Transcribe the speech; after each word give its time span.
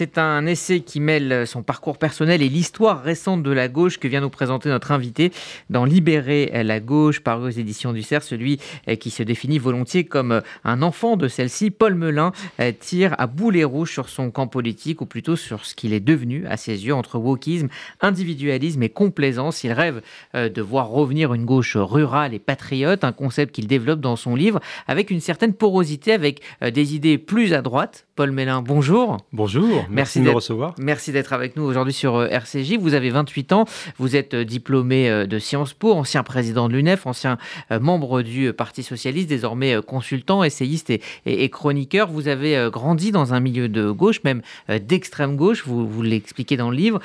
c'est 0.00 0.16
un 0.16 0.46
essai 0.46 0.80
qui 0.80 0.98
mêle 0.98 1.46
son 1.46 1.62
parcours 1.62 1.98
personnel 1.98 2.40
et 2.40 2.48
l'histoire 2.48 3.02
récente 3.02 3.42
de 3.42 3.50
la 3.50 3.68
gauche 3.68 3.98
que 3.98 4.08
vient 4.08 4.22
nous 4.22 4.30
présenter 4.30 4.70
notre 4.70 4.92
invité 4.92 5.30
dans 5.68 5.84
Libérer 5.84 6.50
la 6.64 6.80
gauche, 6.80 7.20
paru 7.20 7.48
aux 7.48 7.50
éditions 7.50 7.92
du 7.92 8.02
CERF, 8.02 8.24
celui 8.24 8.58
qui 8.98 9.10
se 9.10 9.22
définit 9.22 9.58
volontiers 9.58 10.04
comme 10.04 10.40
un 10.64 10.80
enfant 10.80 11.18
de 11.18 11.28
celle-ci. 11.28 11.70
Paul 11.70 11.96
Melun 11.96 12.32
tire 12.78 13.14
à 13.18 13.26
boulet 13.26 13.62
rouge 13.62 13.92
sur 13.92 14.08
son 14.08 14.30
camp 14.30 14.46
politique, 14.46 15.02
ou 15.02 15.06
plutôt 15.06 15.36
sur 15.36 15.66
ce 15.66 15.74
qu'il 15.74 15.92
est 15.92 16.00
devenu 16.00 16.46
à 16.46 16.56
ses 16.56 16.86
yeux 16.86 16.94
entre 16.94 17.18
wokisme, 17.18 17.68
individualisme 18.00 18.82
et 18.82 18.88
complaisance. 18.88 19.64
Il 19.64 19.72
rêve 19.72 20.00
de 20.32 20.62
voir 20.62 20.88
revenir 20.88 21.34
une 21.34 21.44
gauche 21.44 21.76
rurale 21.76 22.32
et 22.32 22.38
patriote, 22.38 23.04
un 23.04 23.12
concept 23.12 23.54
qu'il 23.54 23.66
développe 23.66 24.00
dans 24.00 24.16
son 24.16 24.34
livre 24.34 24.60
avec 24.88 25.10
une 25.10 25.20
certaine 25.20 25.52
porosité, 25.52 26.14
avec 26.14 26.40
des 26.62 26.94
idées 26.94 27.18
plus 27.18 27.52
à 27.52 27.60
droite. 27.60 28.06
Paul 28.20 28.32
Mélin, 28.32 28.60
bonjour. 28.60 29.16
Bonjour, 29.32 29.86
merci, 29.88 30.20
de 30.20 30.26
me 30.26 30.30
recevoir. 30.32 30.74
Merci 30.76 31.10
d'être 31.10 31.32
avec 31.32 31.56
nous 31.56 31.62
aujourd'hui 31.62 31.94
sur 31.94 32.16
euh, 32.16 32.26
RCJ. 32.26 32.74
Vous 32.78 32.92
avez 32.92 33.08
28 33.08 33.54
ans, 33.54 33.64
vous 33.96 34.14
êtes 34.14 34.34
euh, 34.34 34.44
diplômé 34.44 35.08
euh, 35.08 35.24
de 35.24 35.38
Sciences 35.38 35.72
Po, 35.72 35.94
ancien 35.94 36.22
président 36.22 36.68
de 36.68 36.74
l'UNEF, 36.74 37.06
ancien 37.06 37.38
membre 37.70 38.20
du 38.20 38.52
Parti 38.52 38.82
Socialiste, 38.82 39.30
désormais 39.30 39.80
consultant, 39.80 40.44
essayiste 40.44 40.92
et, 41.24 41.48
chroniqueur. 41.48 42.10
Vous 42.10 42.28
avez 42.28 42.68
grandi 42.70 43.10
dans 43.10 43.32
un 43.32 43.40
milieu 43.40 43.70
de 43.70 43.90
gauche, 43.90 44.22
même 44.22 44.42
d'extrême 44.68 45.36
gauche, 45.36 45.64
vous, 45.64 45.88
vous 45.88 46.02
l'expliquez 46.02 46.58
dans 46.58 46.70
le 46.70 46.76
livre. 46.76 47.00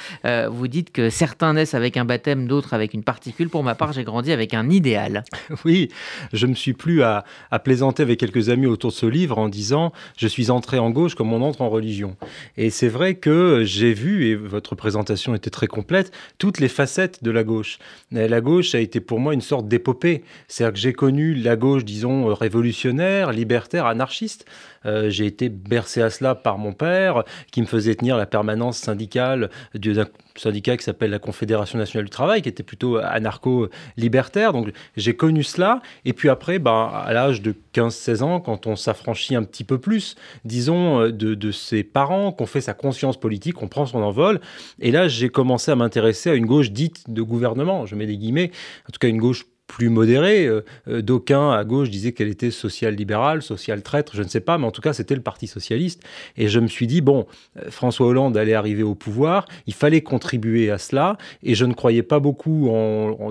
Vous 0.50 0.68
dites 0.68 0.92
que 0.92 1.10
certains 1.10 1.54
naissent 1.54 1.76
avec 1.76 1.98
un 1.98 2.04
baptême, 2.04 2.48
d'autres 2.48 2.74
avec 2.74 2.94
une 2.94 3.04
particule. 3.04 3.50
Pour 3.50 3.64
ma 3.64 3.76
part, 3.76 3.94
j'ai 3.94 4.04
grandi 4.04 4.32
avec 4.32 4.54
un 4.54 4.70
idéal. 4.70 5.24
Oui, 5.64 5.90
je 6.34 6.48
me 6.48 6.56
suis 6.56 6.74
plus 6.74 7.04
à, 7.04 7.24
à 7.52 7.60
plaisanter 7.60 8.04
avec 8.04 8.20
quelques 8.20 8.50
amis 8.50 8.66
autour 8.66 8.90
de 8.92 8.96
ce 8.96 9.06
livre 9.06 9.38
en 9.38 9.48
disant 9.48 9.94
je 10.18 10.28
suis 10.28 10.50
entré 10.50 10.80
en 10.80 10.90
gauche 10.90 11.05
comme 11.14 11.34
on 11.34 11.42
entre 11.42 11.62
en 11.62 11.70
religion. 11.70 12.16
Et 12.58 12.70
c'est 12.70 12.88
vrai 12.88 13.16
que 13.16 13.64
j'ai 13.64 13.94
vu, 13.94 14.26
et 14.26 14.36
votre 14.36 14.74
présentation 14.76 15.36
était 15.36 15.50
très 15.50 15.68
complète, 15.68 16.12
toutes 16.40 16.60
les 16.60 16.70
facettes 16.70 17.24
de 17.24 17.30
la 17.30 17.44
gauche. 17.44 17.78
La 18.12 18.42
gauche 18.42 18.74
a 18.74 18.80
été 18.80 19.00
pour 19.00 19.20
moi 19.20 19.34
une 19.34 19.42
sorte 19.42 19.68
d'épopée. 19.68 20.24
C'est-à-dire 20.48 20.74
que 20.74 20.80
j'ai 20.80 20.94
connu 20.94 21.36
la 21.36 21.56
gauche, 21.56 21.86
disons, 21.86 22.34
révolutionnaire, 22.34 23.32
libertaire, 23.32 23.86
anarchiste. 23.86 24.46
Euh, 24.86 25.10
j'ai 25.10 25.26
été 25.26 25.50
bercé 25.50 26.02
à 26.02 26.10
cela 26.10 26.36
par 26.36 26.58
mon 26.58 26.74
père, 26.74 27.24
qui 27.52 27.62
me 27.62 27.68
faisait 27.68 27.96
tenir 27.96 28.18
la 28.18 28.26
permanence 28.26 28.78
syndicale 28.78 29.50
d'un 29.74 30.06
syndicat 30.38 30.78
qui 30.78 30.84
s'appelle 30.84 31.12
la 31.12 31.20
Confédération 31.20 31.78
nationale 31.78 32.06
du 32.06 32.10
travail, 32.10 32.42
qui 32.42 32.50
était 32.50 32.64
plutôt 32.64 32.98
anarcho-libertaire. 32.98 34.54
Donc 34.54 34.72
j'ai 34.98 35.16
connu 35.16 35.44
cela. 35.44 35.82
Et 36.04 36.14
puis 36.14 36.30
après, 36.30 36.60
ben, 36.60 36.90
à 36.94 37.14
l'âge 37.14 37.42
de 37.42 37.56
15-16 37.74 38.24
ans, 38.24 38.40
quand 38.40 38.68
on 38.68 38.76
s'affranchit 38.76 39.36
un 39.36 39.44
petit 39.44 39.64
peu 39.64 39.78
plus, 39.78 40.16
disons, 40.44 41.02
euh, 41.02 41.12
de, 41.12 41.34
de 41.34 41.52
ses 41.52 41.84
parents, 41.84 42.32
qu'on 42.32 42.46
fait 42.46 42.62
sa 42.62 42.74
conscience 42.74 43.20
politique, 43.20 43.62
on 43.62 43.68
prend 43.68 43.86
son 43.86 44.02
envol. 44.02 44.40
Et 44.80 44.92
là, 44.92 45.08
j'ai 45.08 45.30
commencé 45.30 45.72
à 45.72 45.76
m'intéresser 45.76 46.30
à 46.30 46.34
une 46.34 46.46
gauche 46.46 46.72
dite 46.72 47.10
de 47.10 47.22
gouvernement. 47.22 47.86
Je 47.86 47.96
mets 47.96 48.08
des 48.08 48.18
guillemets, 48.18 48.52
en 48.88 48.92
tout 48.92 49.00
cas 49.00 49.08
une 49.08 49.20
gauche 49.20 49.46
plus 49.68 49.90
modérée. 49.90 50.46
Euh, 50.46 50.64
euh, 50.88 51.02
d'aucuns 51.02 51.52
à 51.52 51.64
gauche 51.64 51.90
disaient 51.90 52.12
qu'elle 52.12 52.28
était 52.28 52.52
social-libérale, 52.52 53.42
social-traître, 53.42 54.16
je 54.16 54.24
ne 54.24 54.28
sais 54.28 54.40
pas, 54.40 54.58
mais 54.58 54.66
en 54.66 54.72
tout 54.72 54.82
cas, 54.82 54.94
c'était 54.94 55.16
le 55.16 55.22
Parti 55.22 55.48
socialiste. 55.48 56.04
Et 56.38 56.48
je 56.48 56.60
me 56.60 56.68
suis 56.68 56.88
dit, 56.88 57.02
bon, 57.02 57.26
euh, 57.58 57.70
François 57.70 58.08
Hollande 58.08 58.38
allait 58.38 58.54
arriver 58.54 58.84
au 58.84 58.96
pouvoir, 58.96 59.46
il 59.68 59.74
fallait 59.74 60.02
contribuer 60.02 60.72
à 60.72 60.78
cela, 60.78 61.18
et 61.44 61.56
je 61.56 61.66
ne 61.66 61.74
croyais 61.74 62.04
pas 62.04 62.20
beaucoup 62.20 62.70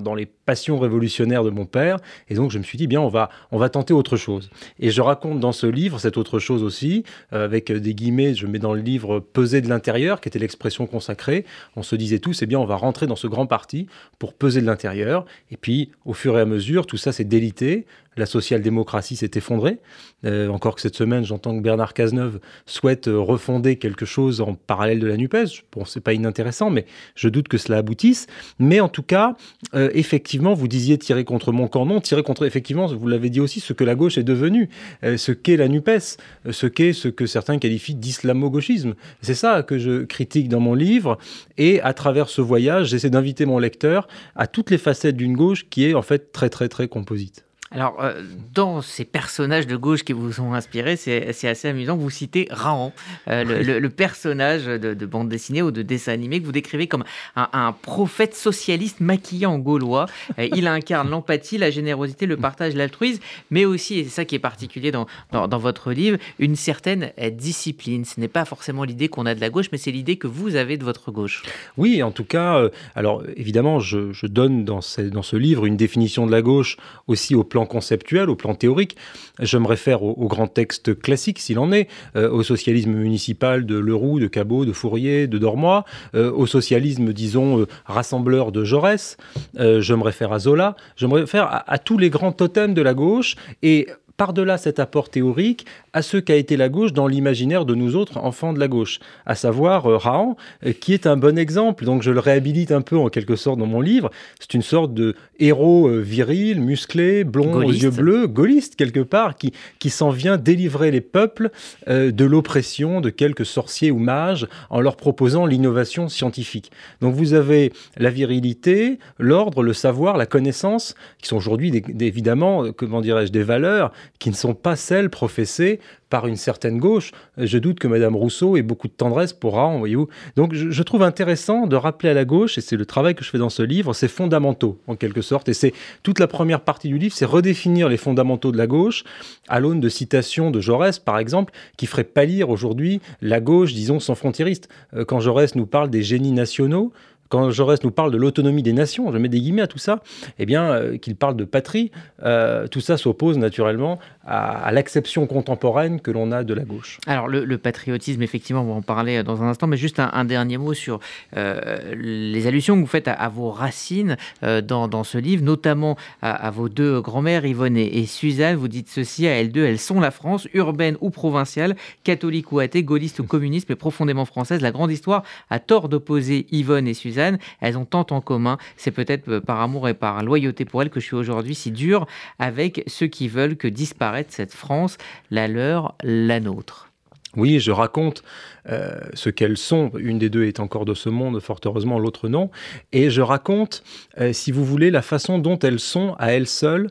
dans 0.03 0.15
les 0.15 0.29
passion 0.45 0.79
révolutionnaire 0.79 1.43
de 1.43 1.49
mon 1.49 1.65
père. 1.65 1.97
Et 2.29 2.35
donc, 2.35 2.51
je 2.51 2.59
me 2.59 2.65
suis 2.65 2.77
dit, 2.77 2.87
bien, 2.87 3.01
on 3.01 3.09
va, 3.09 3.31
on 3.51 3.59
va 3.59 3.71
tenter 3.71 3.95
autre 3.95 4.19
chose. 4.19 4.51
Et 4.79 4.91
je 4.91 5.01
raconte 5.01 5.41
dans 5.41 5.53
ce 5.53 5.67
livre 5.67 5.99
cette 5.99 6.19
autre 6.19 6.39
chose 6.39 6.63
aussi, 6.63 7.03
avec 7.31 7.73
des 7.73 7.95
guillemets, 7.95 8.35
je 8.35 8.47
mets 8.47 8.59
dans 8.59 8.75
le 8.75 8.83
livre 8.83 9.21
peser 9.21 9.63
de 9.63 9.71
l'intérieur, 9.71 10.21
qui 10.21 10.29
était 10.29 10.39
l'expression 10.39 10.87
consacrée. 10.87 11.47
On 11.77 11.83
se 11.83 11.97
disait 11.97 12.19
tous, 12.19 12.43
eh 12.43 12.47
bien, 12.47 12.59
on 12.59 12.67
va 12.67 12.77
rentrer 12.77 13.07
dans 13.07 13.17
ce 13.17 13.27
grand 13.27 13.47
parti 13.47 13.87
pour 14.19 14.35
peser 14.35 14.61
de 14.61 14.67
l'intérieur. 14.67 15.25
Et 15.51 15.57
puis, 15.57 15.93
au 16.05 16.13
fur 16.13 16.24
et 16.33 16.41
à 16.41 16.45
mesure, 16.47 16.87
tout 16.87 16.97
ça 16.97 17.13
s'est 17.13 17.25
délité 17.25 17.87
la 18.17 18.27
social-démocratie 18.27 19.17
s'est 19.17 19.31
effondrée. 19.35 19.79
Euh, 20.25 20.49
encore 20.49 20.75
que 20.75 20.81
cette 20.81 20.97
semaine, 20.97 21.25
j'entends 21.25 21.57
que 21.57 21.63
Bernard 21.63 21.95
Cazeneuve 21.95 22.41
souhaite 22.67 23.09
euh, 23.09 23.19
refonder 23.19 23.77
quelque 23.77 24.07
chose 24.07 24.41
en 24.41 24.55
parallèle 24.55 25.01
de 25.01 25.07
la 25.07 25.17
NUPES. 25.17 25.65
Bon, 25.73 25.85
c'est 25.85 26.01
pas 26.01 26.15
inintéressant, 26.15 26.71
mais 26.71 26.87
je 27.15 27.29
doute 27.29 27.49
que 27.49 27.59
cela 27.59 27.79
aboutisse. 27.79 28.27
Mais 28.59 28.81
en 28.81 28.89
tout 28.89 29.03
cas, 29.03 29.37
euh, 29.75 29.91
effectivement, 29.95 30.55
vous 30.55 30.69
disiez 30.69 30.99
tirer 30.99 31.25
contre 31.25 31.53
mon 31.53 31.69
camp. 31.69 31.87
Non, 31.87 32.01
tirer 32.01 32.23
contre, 32.23 32.47
effectivement, 32.47 32.87
vous 32.87 33.09
l'avez 33.09 33.31
dit 33.31 33.41
aussi, 33.41 33.61
ce 33.61 33.73
que 33.73 33.85
la 33.85 33.95
gauche 33.95 34.19
est 34.19 34.25
devenue, 34.25 34.69
ce 35.03 35.33
qu'est 35.33 35.57
la 35.57 35.69
NUPES, 35.69 36.17
ce 36.51 36.67
qu'est 36.67 36.93
ce 36.93 37.09
que 37.09 37.27
certains 37.27 37.59
qualifient 37.59 37.95
d'islamo-gauchisme. 37.95 38.95
C'est 39.23 39.35
ça 39.35 39.63
que 39.63 39.79
je 39.79 40.05
critique 40.05 40.49
dans 40.49 40.61
mon 40.61 40.75
livre. 40.75 41.19
Et 41.59 41.81
à 41.83 41.93
travers 41.95 42.29
ce 42.29 42.41
voyage, 42.41 42.89
j'essaie 42.89 43.11
d'inviter 43.11 43.47
mon 43.47 43.59
lecteur 43.59 44.09
à 44.35 44.47
toutes 44.47 44.71
les 44.71 44.79
facettes 44.79 45.17
d'une 45.17 45.37
gauche 45.37 45.69
qui 45.69 45.85
est 45.85 45.95
en 45.95 46.03
fait 46.03 46.33
très, 46.33 46.51
très, 46.51 46.69
très 46.69 46.89
composite. 46.89 47.44
Alors, 47.71 47.97
euh, 48.01 48.23
dans 48.55 48.83
ces 48.83 49.05
personnages 49.05 49.67
de 49.67 49.77
gauche 49.77 50.05
qui 50.05 50.13
vous 50.13 50.41
ont 50.41 50.55
inspiré, 50.55 50.97
c'est 50.97 51.49
assez 51.49 51.69
amusant. 51.69 51.97
Vous 51.97 52.11
citez 52.11 52.47
Raon, 52.51 52.93
euh, 53.29 53.81
le, 53.81 53.91
personnage 53.91 54.67
de, 54.67 55.07
bande 55.07 55.29
dessinée 55.29 55.63
ou 55.63 55.71
de 55.71 55.83
dessin 55.83 56.13
animé 56.13 56.41
que 56.41 56.47
vous 56.47 56.53
décrivez 56.53 56.87
comme 56.87 57.05
un, 57.37 57.73
prophète 57.73 58.35
socialiste 58.35 59.01
maquillé 59.01 59.47
en 59.47 59.59
gaulois. 59.59 60.07
Euh, 60.39 60.49
il 60.55 60.67
incarne 60.67 61.11
l'empathie, 61.11 61.59
la 61.59 61.71
générosité, 61.71 62.27
le 62.27 62.37
partage, 62.37 62.75
l'altruisme, 62.75 63.21
mais 63.51 63.65
aussi, 63.65 63.99
et 63.99 64.05
c'est 64.05 64.11
ça 64.11 64.25
qui 64.25 64.35
est 64.35 64.41
particulier 64.41 64.93
dans, 64.93 65.07
dans, 65.33 65.59
votre 65.59 65.93
livre, 65.93 66.19
une 66.39 66.57
certaine 66.57 67.13
discipline. 67.33 68.05
Ce 68.05 68.21
n'est 68.21 68.29
pas 68.29 68.45
forcément 68.45 68.85
l'idée 68.85 69.09
qu'on 69.09 69.27
a 69.27 69.35
de 69.35 69.41
la 69.41 69.51
gauche, 69.51 69.67
mais 69.73 69.79
c'est 69.79 69.91
l'idée 69.91 70.17
que 70.17 70.27
vous 70.27 70.55
avez 70.57 70.77
de 70.77 70.85
votre 70.85 71.11
gauche. 71.11 71.43
Oui, 71.77 72.03
en 72.03 72.13
tout 72.13 72.25
cas, 72.25 72.69
alors 72.95 73.23
évidemment, 73.37 73.81
je, 73.81 74.13
je 74.13 74.27
donne 74.27 74.65
dans 74.65 74.81
ce, 74.81 75.01
dans 75.01 75.23
ce 75.23 75.37
livre 75.37 75.67
une 75.67 75.77
définition 75.77 76.27
de 76.27 76.33
la 76.33 76.43
gauche 76.43 76.77
aussi 77.09 77.35
au 77.35 77.43
plan 77.55 77.67
conceptuel, 77.67 78.31
au 78.31 78.35
plan 78.35 78.57
théorique. 78.57 78.97
Je 79.39 79.59
me 79.59 79.69
réfère 79.69 80.03
au, 80.03 80.27
grand 80.27 80.49
texte 80.49 80.99
classique, 81.01 81.39
s'il 81.39 81.61
en 81.61 81.71
est, 81.71 81.87
euh, 82.17 82.29
au 82.29 82.43
socialisme 82.43 82.91
municipal 82.91 83.65
de 83.65 83.79
Leroux, 83.79 84.19
de 84.19 84.27
Cabot, 84.27 84.65
de 84.65 84.73
Fourier, 84.73 85.29
de 85.29 85.39
Dormois, 85.39 85.85
euh, 86.17 86.33
au 86.33 86.47
socialisme, 86.47 87.13
disons, 87.13 87.61
euh, 87.61 87.69
rassembleur 87.87 88.51
de 88.51 88.65
Jaurès. 88.65 89.17
je 89.57 89.95
me 89.95 90.03
réfère 90.03 90.33
à 90.33 90.41
Zola. 90.41 90.75
Je 90.97 91.07
me 91.07 91.15
réfère 91.15 91.45
à, 91.45 91.73
à 91.73 91.79
tous 91.79 91.97
les 91.97 92.11
grands 92.11 92.33
totems 92.33 92.75
de 92.75 92.83
la 92.83 92.93
gauche 92.93 93.37
et 93.63 93.87
par-delà 94.17 94.59
cet 94.59 94.79
apport 94.79 95.09
théorique, 95.09 95.67
à 95.93 96.03
ce 96.03 96.17
qu'a 96.17 96.37
été 96.37 96.57
la 96.57 96.69
gauche 96.69 96.93
dans 96.93 97.07
l'imaginaire 97.07 97.65
de 97.65 97.75
nous 97.75 97.97
autres 97.97 98.19
enfants 98.19 98.53
de 98.53 98.61
la 98.61 98.69
gauche, 98.69 99.01
à 99.27 99.35
savoir 99.35 99.87
euh, 99.87 99.97
Rahan, 99.97 100.37
euh, 100.67 100.73
qui 100.73 100.93
est 100.93 101.07
un 101.07 101.17
bon 101.17 101.39
exemple. 101.39 101.85
Donc 101.85 102.03
je 102.03 102.11
le 102.11 102.21
réhabilite 102.21 102.73
un 102.73 102.81
peu 102.81 102.97
en 102.97 103.09
quelque 103.09 103.37
sorte 103.37 103.59
dans 103.59 103.67
mon 103.67 103.81
livre. 103.81 104.11
C'est 104.39 104.55
une 104.55 104.63
sorte 104.63 104.95
de 104.95 105.15
héros 105.39 105.89
euh, 105.89 106.01
viril, 106.01 106.61
musclé, 106.61 107.25
blond, 107.25 107.55
aux 107.55 107.73
yeux 107.73 107.91
bleus, 107.91 108.27
gaulliste 108.27 108.77
quelque 108.77 109.01
part, 109.01 109.37
qui, 109.37 109.53
qui 109.79 109.91
s'en 109.91 110.11
vient 110.11 110.37
délivrer 110.37 110.91
les 110.91 111.01
peuples 111.01 111.51
de 111.87 112.25
l'oppression 112.25 113.01
de 113.01 113.11
quelques 113.11 113.47
sorciers 113.47 113.91
ou 113.91 113.99
mages 113.99 114.47
en 114.71 114.81
leur 114.81 114.97
proposant 114.97 115.47
l'innovation 115.47 116.09
scientifique. 116.09 116.71
Donc 117.01 117.15
vous 117.15 117.35
avez 117.35 117.73
la 117.97 118.11
virilité, 118.11 118.99
l'ordre, 119.19 119.63
le 119.63 119.73
savoir, 119.73 120.17
la 120.17 120.27
connaissance, 120.27 120.95
qui 121.21 121.29
sont 121.29 121.37
aujourd'hui 121.37 121.83
évidemment, 122.01 122.73
comment 122.73 123.01
dirais-je, 123.01 123.33
des 123.33 123.43
valeurs 123.43 123.93
qui 124.19 124.31
ne 124.31 124.35
sont 124.35 124.55
pas 124.55 124.77
celles 124.77 125.11
professées 125.11 125.81
par 126.15 126.29
une 126.29 126.37
certaine 126.37 126.79
gauche. 126.79 127.11
Je 127.37 127.59
doute 127.59 127.81
que 127.81 127.89
Madame 127.89 128.15
Rousseau 128.15 128.57
ait 128.57 128.63
beaucoup 128.63 128.87
de 128.87 128.93
tendresse 128.93 129.33
pour 129.33 129.55
Raon, 129.55 129.79
voyez-vous. 129.79 130.09
Donc 130.37 130.55
je, 130.55 130.83
trouve 130.85 131.03
intéressant 131.03 131.67
de 131.67 131.75
rappeler 131.75 132.11
à 132.11 132.15
la 132.15 132.25
gauche, 132.25 132.57
et 132.57 132.61
c'est 132.61 132.77
le 132.77 132.87
travail 132.87 133.17
que 133.17 133.25
je 133.25 133.31
fais 133.31 133.39
dans 133.39 133.49
ce 133.49 133.65
livre, 133.65 133.93
ses 133.95 134.07
fondamentaux, 134.07 134.79
en 134.87 134.95
quelque 134.95 135.23
sorte. 135.23 135.49
Et 135.49 135.55
c'est 135.55 135.73
toute 136.05 136.21
la 136.21 136.29
première 136.29 136.61
partie 136.61 136.87
du 136.87 136.99
livre, 136.99 137.15
c'est 137.17 137.25
redéfinir 137.25 137.89
les 137.89 137.97
fondamentaux 137.97 138.53
de 138.53 138.59
la 138.59 138.69
gauche, 138.69 139.03
à 139.49 139.59
l'aune 139.59 139.81
de 139.81 139.89
citations 139.89 140.53
de 140.53 140.61
Jaurès, 140.61 141.01
par 141.01 141.19
exemple, 141.19 141.53
qui 141.77 141.87
ferait 141.87 142.05
pâlir 142.05 142.49
aujourd'hui 142.49 143.01
la 143.21 143.41
gauche, 143.41 143.75
disons, 143.75 143.99
sans 143.99 144.15
frontiériste. 144.15 144.69
Euh, 144.95 145.05
quand 145.05 145.19
Jaurès 145.19 145.57
nous 145.57 145.67
parle 145.67 145.91
des 145.91 146.05
génies 146.05 146.31
nationaux, 146.31 146.93
quand 147.35 147.51
Jaurès 147.51 147.83
nous 147.83 147.91
parle 147.91 148.13
de 148.13 148.17
l'autonomie 148.17 148.63
des 148.63 148.73
nations, 148.73 149.11
je 149.11 149.19
mets 149.19 149.29
des 149.29 149.41
guillemets 149.41 149.63
à 149.63 149.67
tout 149.67 149.79
ça, 149.79 150.05
eh 150.39 150.47
bien, 150.47 150.71
euh, 150.71 150.99
qu'il 150.99 151.17
parle 151.17 151.35
de 151.35 151.45
patrie, 151.45 151.91
euh, 152.23 152.69
tout 152.69 152.81
ça 152.81 152.97
s'oppose 152.97 153.39
naturellement 153.39 153.99
à, 154.25 154.71
l'acception 154.71 155.27
contemporaine 155.27 156.01
que 156.01 156.13
l'on 156.13 156.31
a 156.31 156.45
de 156.45 156.55
la 156.55 156.63
gauche. 156.63 157.01
Alors, 157.09 157.27
le, 157.27 157.59
patriotisme, 157.59 158.23
effectivement, 158.23 158.63
on 158.63 158.67
va 158.67 158.75
en 158.75 158.83
parler 158.83 159.25
dans 159.25 159.43
un 159.43 159.49
instant, 159.49 159.67
mais 159.67 159.77
juste 159.77 159.99
un, 159.99 160.25
dernier 160.25 160.59
mot 160.59 160.75
sur 160.75 161.01
euh, 161.37 161.95
les 161.97 162.47
allusions 162.47 162.77
que 162.77 162.81
vous 162.81 162.87
faites 162.87 163.09
à, 163.09 163.29
vos 163.29 163.51
racines 163.51 164.17
dans, 164.41 165.05
ce 165.05 165.19
livre, 165.19 165.43
notamment 165.43 165.97
à, 166.23 166.51
vos 166.51 166.69
deux 166.69 167.01
grand-mères, 167.01 167.45
Yvonne 167.45 167.77
et, 167.77 168.07
Suzanne. 168.07 168.57
Vous 168.57 168.69
dites 168.69 168.89
ceci 168.89 169.27
à 169.27 169.33
elles 169.33 169.53
deux, 169.53 169.65
elles 169.65 169.81
sont 169.81 170.01
la 170.01 170.11
France, 170.11 170.49
urbaine 170.55 170.97
ou 171.01 171.11
provinciale, 171.11 171.75
catholique 172.05 172.53
ou 172.53 172.61
athée, 172.61 172.83
gaulliste 172.83 173.21
ou 173.21 173.25
communiste, 173.25 173.69
mais 173.69 173.77
profondément 173.77 174.25
française. 174.25 174.63
La 174.63 174.71
grande 174.71 174.93
histoire 174.93 175.25
a 175.51 175.59
tort 175.59 175.89
d'opposer 175.89 176.47
Yvonne 176.51 176.89
et 176.89 176.95
Suzanne 176.95 177.24
elles 177.61 177.79
ont 177.79 177.85
tant 177.85 178.07
en 178.11 178.21
commun. 178.21 178.59
C'est 178.77 178.91
peut-être 178.91 179.29
euh, 179.29 179.41
par 179.41 179.61
amour 179.61 179.89
et 179.89 179.95
par 179.95 180.23
loyauté 180.23 180.65
pour 180.65 180.83
elles 180.83 180.91
que 180.91 181.01
je 181.01 181.07
suis 181.07 181.17
aujourd'hui 181.17 181.55
si 181.55 181.71
dur 181.71 182.07
avec 182.39 182.85
ceux 182.87 183.07
qui 183.07 183.29
veulent 183.29 183.57
que 183.57 183.69
disparaisse 183.69 184.27
cette 184.29 184.53
France, 184.53 184.99
la 185.31 185.49
leur, 185.49 185.95
la 186.03 186.41
nôtre. 186.41 186.91
Oui, 187.37 187.59
je 187.59 187.73
raconte 187.73 188.23
euh, 188.69 189.01
ce 189.15 189.29
qu'elles 189.29 189.57
sont. 189.57 189.91
Une 189.99 190.19
des 190.21 190.31
deux 190.31 190.45
est 190.45 190.61
encore 190.61 190.85
de 190.85 190.95
ce 190.95 191.09
monde, 191.09 191.41
fort 191.41 191.59
heureusement, 191.65 191.99
l'autre 191.99 192.29
non. 192.29 192.49
Et 192.93 193.11
je 193.11 193.23
raconte, 193.23 193.83
euh, 194.21 194.33
si 194.33 194.53
vous 194.53 194.65
voulez, 194.65 194.93
la 194.93 195.03
façon 195.03 195.41
dont 195.41 195.59
elles 195.59 195.81
sont 195.81 196.15
à 196.21 196.33
elles 196.33 196.47
seules, 196.47 196.91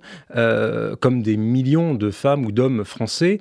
comme 1.00 1.24
des 1.24 1.38
millions 1.38 1.94
de 1.96 2.12
femmes 2.12 2.46
ou 2.46 2.52
d'hommes 2.52 2.84
français, 2.84 3.40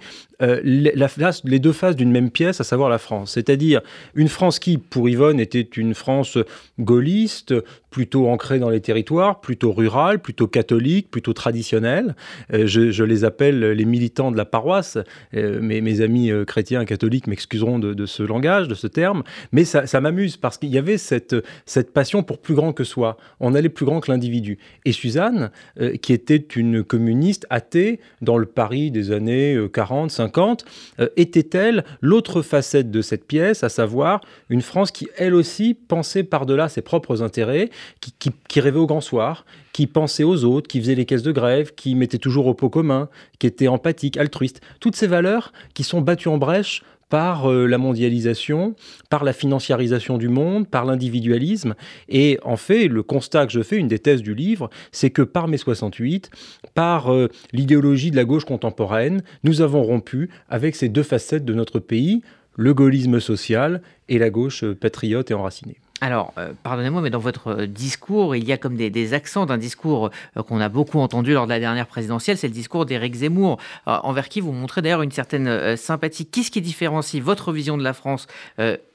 les 0.62 1.58
deux 1.58 1.72
faces 1.72 1.96
d'une 1.96 2.10
même 2.10 2.30
pièce, 2.30 2.60
à 2.60 2.64
savoir 2.64 2.88
la 2.88 2.98
France. 2.98 3.32
C'est-à-dire 3.32 3.80
une 4.14 4.28
France 4.28 4.58
qui, 4.58 4.78
pour 4.78 5.08
Yvonne, 5.08 5.40
était 5.40 5.60
une 5.60 5.94
France 5.94 6.38
gaulliste, 6.78 7.54
plutôt 7.90 8.28
ancrée 8.28 8.58
dans 8.58 8.70
les 8.70 8.80
territoires, 8.80 9.40
plutôt 9.40 9.72
rurale, 9.72 10.18
plutôt 10.18 10.46
catholique, 10.46 11.10
plutôt 11.10 11.34
traditionnelle. 11.34 12.16
Je, 12.50 13.02
les 13.04 13.24
appelle 13.24 13.60
les 13.60 13.84
militants 13.84 14.30
de 14.30 14.36
la 14.36 14.46
paroisse. 14.46 14.98
mes, 15.32 15.80
mes 15.80 16.00
amis 16.00 16.30
chrétiens 16.46 16.84
catholiques 16.84 17.26
m'excuseront 17.26 17.78
de, 17.78 18.06
ce 18.06 18.22
langage, 18.22 18.68
de 18.68 18.74
ce 18.74 18.86
terme, 18.86 19.22
mais 19.52 19.64
ça, 19.64 20.00
m'amuse 20.00 20.36
parce 20.36 20.58
qu'il 20.58 20.70
y 20.70 20.78
avait 20.78 20.98
cette, 20.98 21.36
cette 21.66 21.92
passion 21.92 22.22
pour 22.22 22.38
plus 22.38 22.54
grand 22.54 22.72
que 22.72 22.84
soi. 22.84 23.16
On 23.40 23.54
allait 23.54 23.68
plus 23.68 23.86
grand 23.86 24.00
que 24.00 24.10
l'individu. 24.10 24.58
Et 24.84 24.92
Suzanne, 24.92 25.50
euh, 25.80 25.96
qui 25.96 26.12
était 26.12 26.44
une 26.56 26.82
communiste 26.82 27.46
athée 27.50 28.00
dans 28.20 28.38
le 28.38 28.46
Paris 28.46 28.90
des 28.90 29.12
années 29.12 29.58
40, 29.72 30.10
euh, 30.10 30.28
50, 30.32 30.64
euh, 31.00 31.08
était-elle 31.17 31.84
l'autre 32.00 32.43
facette 32.43 32.90
de 32.90 33.02
cette 33.02 33.26
pièce, 33.26 33.62
à 33.62 33.69
savoir 33.69 34.20
une 34.49 34.62
France 34.62 34.90
qui, 34.90 35.08
elle 35.17 35.34
aussi, 35.34 35.75
pensait 35.75 36.25
par-delà 36.25 36.69
ses 36.69 36.82
propres 36.82 37.23
intérêts, 37.23 37.70
qui, 38.00 38.12
qui 38.49 38.61
rêvait 38.61 38.79
au 38.79 38.87
grand 38.87 39.00
soir, 39.00 39.44
qui 39.73 39.87
pensait 39.87 40.25
aux 40.25 40.44
autres, 40.44 40.69
qui 40.69 40.81
faisait 40.81 40.94
les 40.94 41.05
caisses 41.05 41.23
de 41.23 41.32
grève, 41.32 41.75
qui 41.75 41.94
mettait 41.94 42.19
toujours 42.19 42.46
au 42.46 42.55
pot 42.55 42.70
commun, 42.70 43.08
qui 43.38 43.46
était 43.46 43.69
empathique, 43.69 44.17
altruiste. 44.17 44.61
Toutes 44.81 44.96
ces 44.96 45.06
valeurs 45.06 45.52
qui 45.75 45.82
sont 45.84 46.00
battues 46.00 46.29
en 46.29 46.38
brèche 46.38 46.82
par 47.12 47.52
euh, 47.52 47.66
la 47.66 47.76
mondialisation, 47.76 48.74
par 49.10 49.22
la 49.22 49.34
financiarisation 49.34 50.16
du 50.16 50.28
monde, 50.28 50.66
par 50.66 50.86
l'individualisme. 50.86 51.74
Et 52.08 52.38
en 52.42 52.56
fait, 52.56 52.88
le 52.88 53.02
constat 53.02 53.44
que 53.44 53.52
je 53.52 53.60
fais, 53.62 53.76
une 53.76 53.86
des 53.86 53.98
thèses 53.98 54.22
du 54.22 54.34
livre, 54.34 54.70
c'est 54.92 55.10
que 55.10 55.20
par 55.20 55.46
mai 55.46 55.58
68, 55.58 56.30
par 56.72 57.12
euh, 57.12 57.28
l'idéologie 57.52 58.10
de 58.10 58.16
la 58.16 58.24
gauche 58.24 58.46
contemporaine, 58.46 59.22
nous 59.44 59.60
avons 59.60 59.82
rompu 59.82 60.30
avec 60.48 60.74
ces 60.74 60.88
deux 60.88 61.02
facettes 61.02 61.44
de 61.44 61.52
notre 61.52 61.80
pays, 61.80 62.22
le 62.56 62.72
gaullisme 62.72 63.20
social 63.20 63.82
et 64.08 64.18
la 64.18 64.30
gauche 64.30 64.64
euh, 64.64 64.74
patriote 64.74 65.30
et 65.30 65.34
enracinée. 65.34 65.76
Alors, 66.02 66.32
euh, 66.37 66.52
pardonnez-moi, 66.64 67.00
mais 67.00 67.10
dans 67.10 67.20
votre 67.20 67.60
euh, 67.60 67.66
discours, 67.69 68.34
il 68.34 68.43
y 68.43 68.50
a 68.50 68.56
comme 68.56 68.75
des, 68.75 69.14
accents 69.14 69.46
d'un 69.46 69.56
discours 69.56 70.10
euh, 70.37 70.43
qu'on 70.43 70.60
a 70.60 70.69
beaucoup 70.69 70.99
entendu 70.99 71.32
lors 71.32 71.44
de 71.44 71.50
la 71.50 71.60
dernière 71.60 71.87
présidentielle, 71.87 72.37
c'est 72.37 72.49
le 72.49 72.52
discours 72.52 72.87
d'Éric 72.87 73.14
Zemmour, 73.14 73.58
envers 73.87 74.28
qui 74.28 74.40
vous 74.40 74.50
montrez 74.50 74.82
d'ailleurs 74.82 75.02
une 75.02 75.12
certaine 75.12 75.76
sympathie. 75.76 76.26
Qu'est-ce 76.26 76.50
qui 76.50 76.60
différencie 76.60 77.22
votre 77.22 77.52
vision 77.52 77.76
de 77.76 77.84
la 77.84 77.93
France 77.93 78.26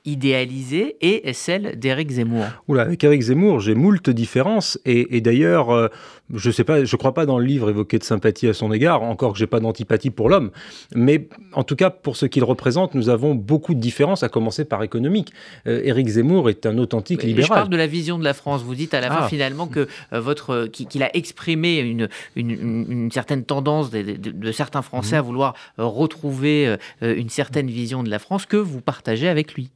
idéalisée 0.07 0.95
et 1.01 1.33
celle 1.33 1.77
d'Éric 1.77 2.11
Zemmour 2.11 2.45
Oula, 2.69 2.83
avec 2.83 3.03
Éric 3.03 3.21
Zemmour, 3.21 3.59
j'ai 3.59 3.75
moult 3.75 4.09
différences. 4.09 4.79
Et, 4.85 5.19
d'ailleurs, 5.19 5.69
euh, 5.69 5.89
je 6.33 6.49
sais 6.49 6.63
pas, 6.63 6.85
je 6.85 6.95
crois 6.95 7.13
pas 7.13 7.25
dans 7.25 7.37
le 7.37 7.45
livre 7.45 7.69
évoquer 7.69 7.99
de 7.99 8.05
sympathie 8.05 8.47
à 8.47 8.53
son 8.53 8.71
égard, 8.71 9.03
encore 9.03 9.33
que 9.33 9.39
j'ai 9.39 9.47
pas 9.47 9.59
d'antipathie 9.59 10.09
pour 10.09 10.29
l'homme. 10.29 10.51
Mais 10.95 11.27
en 11.51 11.63
tout 11.63 11.75
cas, 11.75 11.89
pour 11.89 12.15
ce 12.15 12.25
qu'il 12.25 12.45
représente, 12.45 12.95
nous 12.95 13.09
avons 13.09 13.35
beaucoup 13.35 13.73
de 13.73 13.79
différences, 13.79 14.23
à 14.23 14.29
commencer 14.29 14.63
par 14.63 14.81
économique. 14.81 15.33
Euh, 15.67 15.81
Éric 15.83 16.07
Zemmour 16.07 16.49
est 16.49 16.65
un 16.65 16.77
authentique 16.77 17.23
libéral. 17.23 17.47
Je 17.47 17.53
parle 17.53 17.69
de 17.69 17.77
la 17.77 17.87
vision 17.87 18.17
de 18.17 18.23
la 18.23 18.33
France. 18.33 18.63
Vous 18.63 18.75
dites 18.75 18.93
à 18.93 19.01
la 19.01 19.09
fin 19.09 19.19
ah. 19.23 19.27
finalement 19.27 19.67
que 19.67 19.87
euh, 20.13 20.21
votre, 20.21 20.67
qu'il 20.67 21.03
a 21.03 21.15
exprimé 21.15 21.79
une, 21.79 22.07
une, 22.35 23.11
certaine 23.11 23.43
tendance 23.43 23.89
de, 23.91 24.51
certains 24.53 24.81
Français 24.81 25.17
mmh. 25.17 25.19
à 25.19 25.21
vouloir 25.21 25.53
retrouver 25.77 26.77
une 27.01 27.29
certaine 27.29 27.67
vision 27.67 28.03
de 28.03 28.09
la 28.09 28.19
France 28.19 28.45
que 28.45 28.57
vous 28.57 28.79
partagez 28.81 29.27
avec 29.27 29.53
lui. 29.53 29.69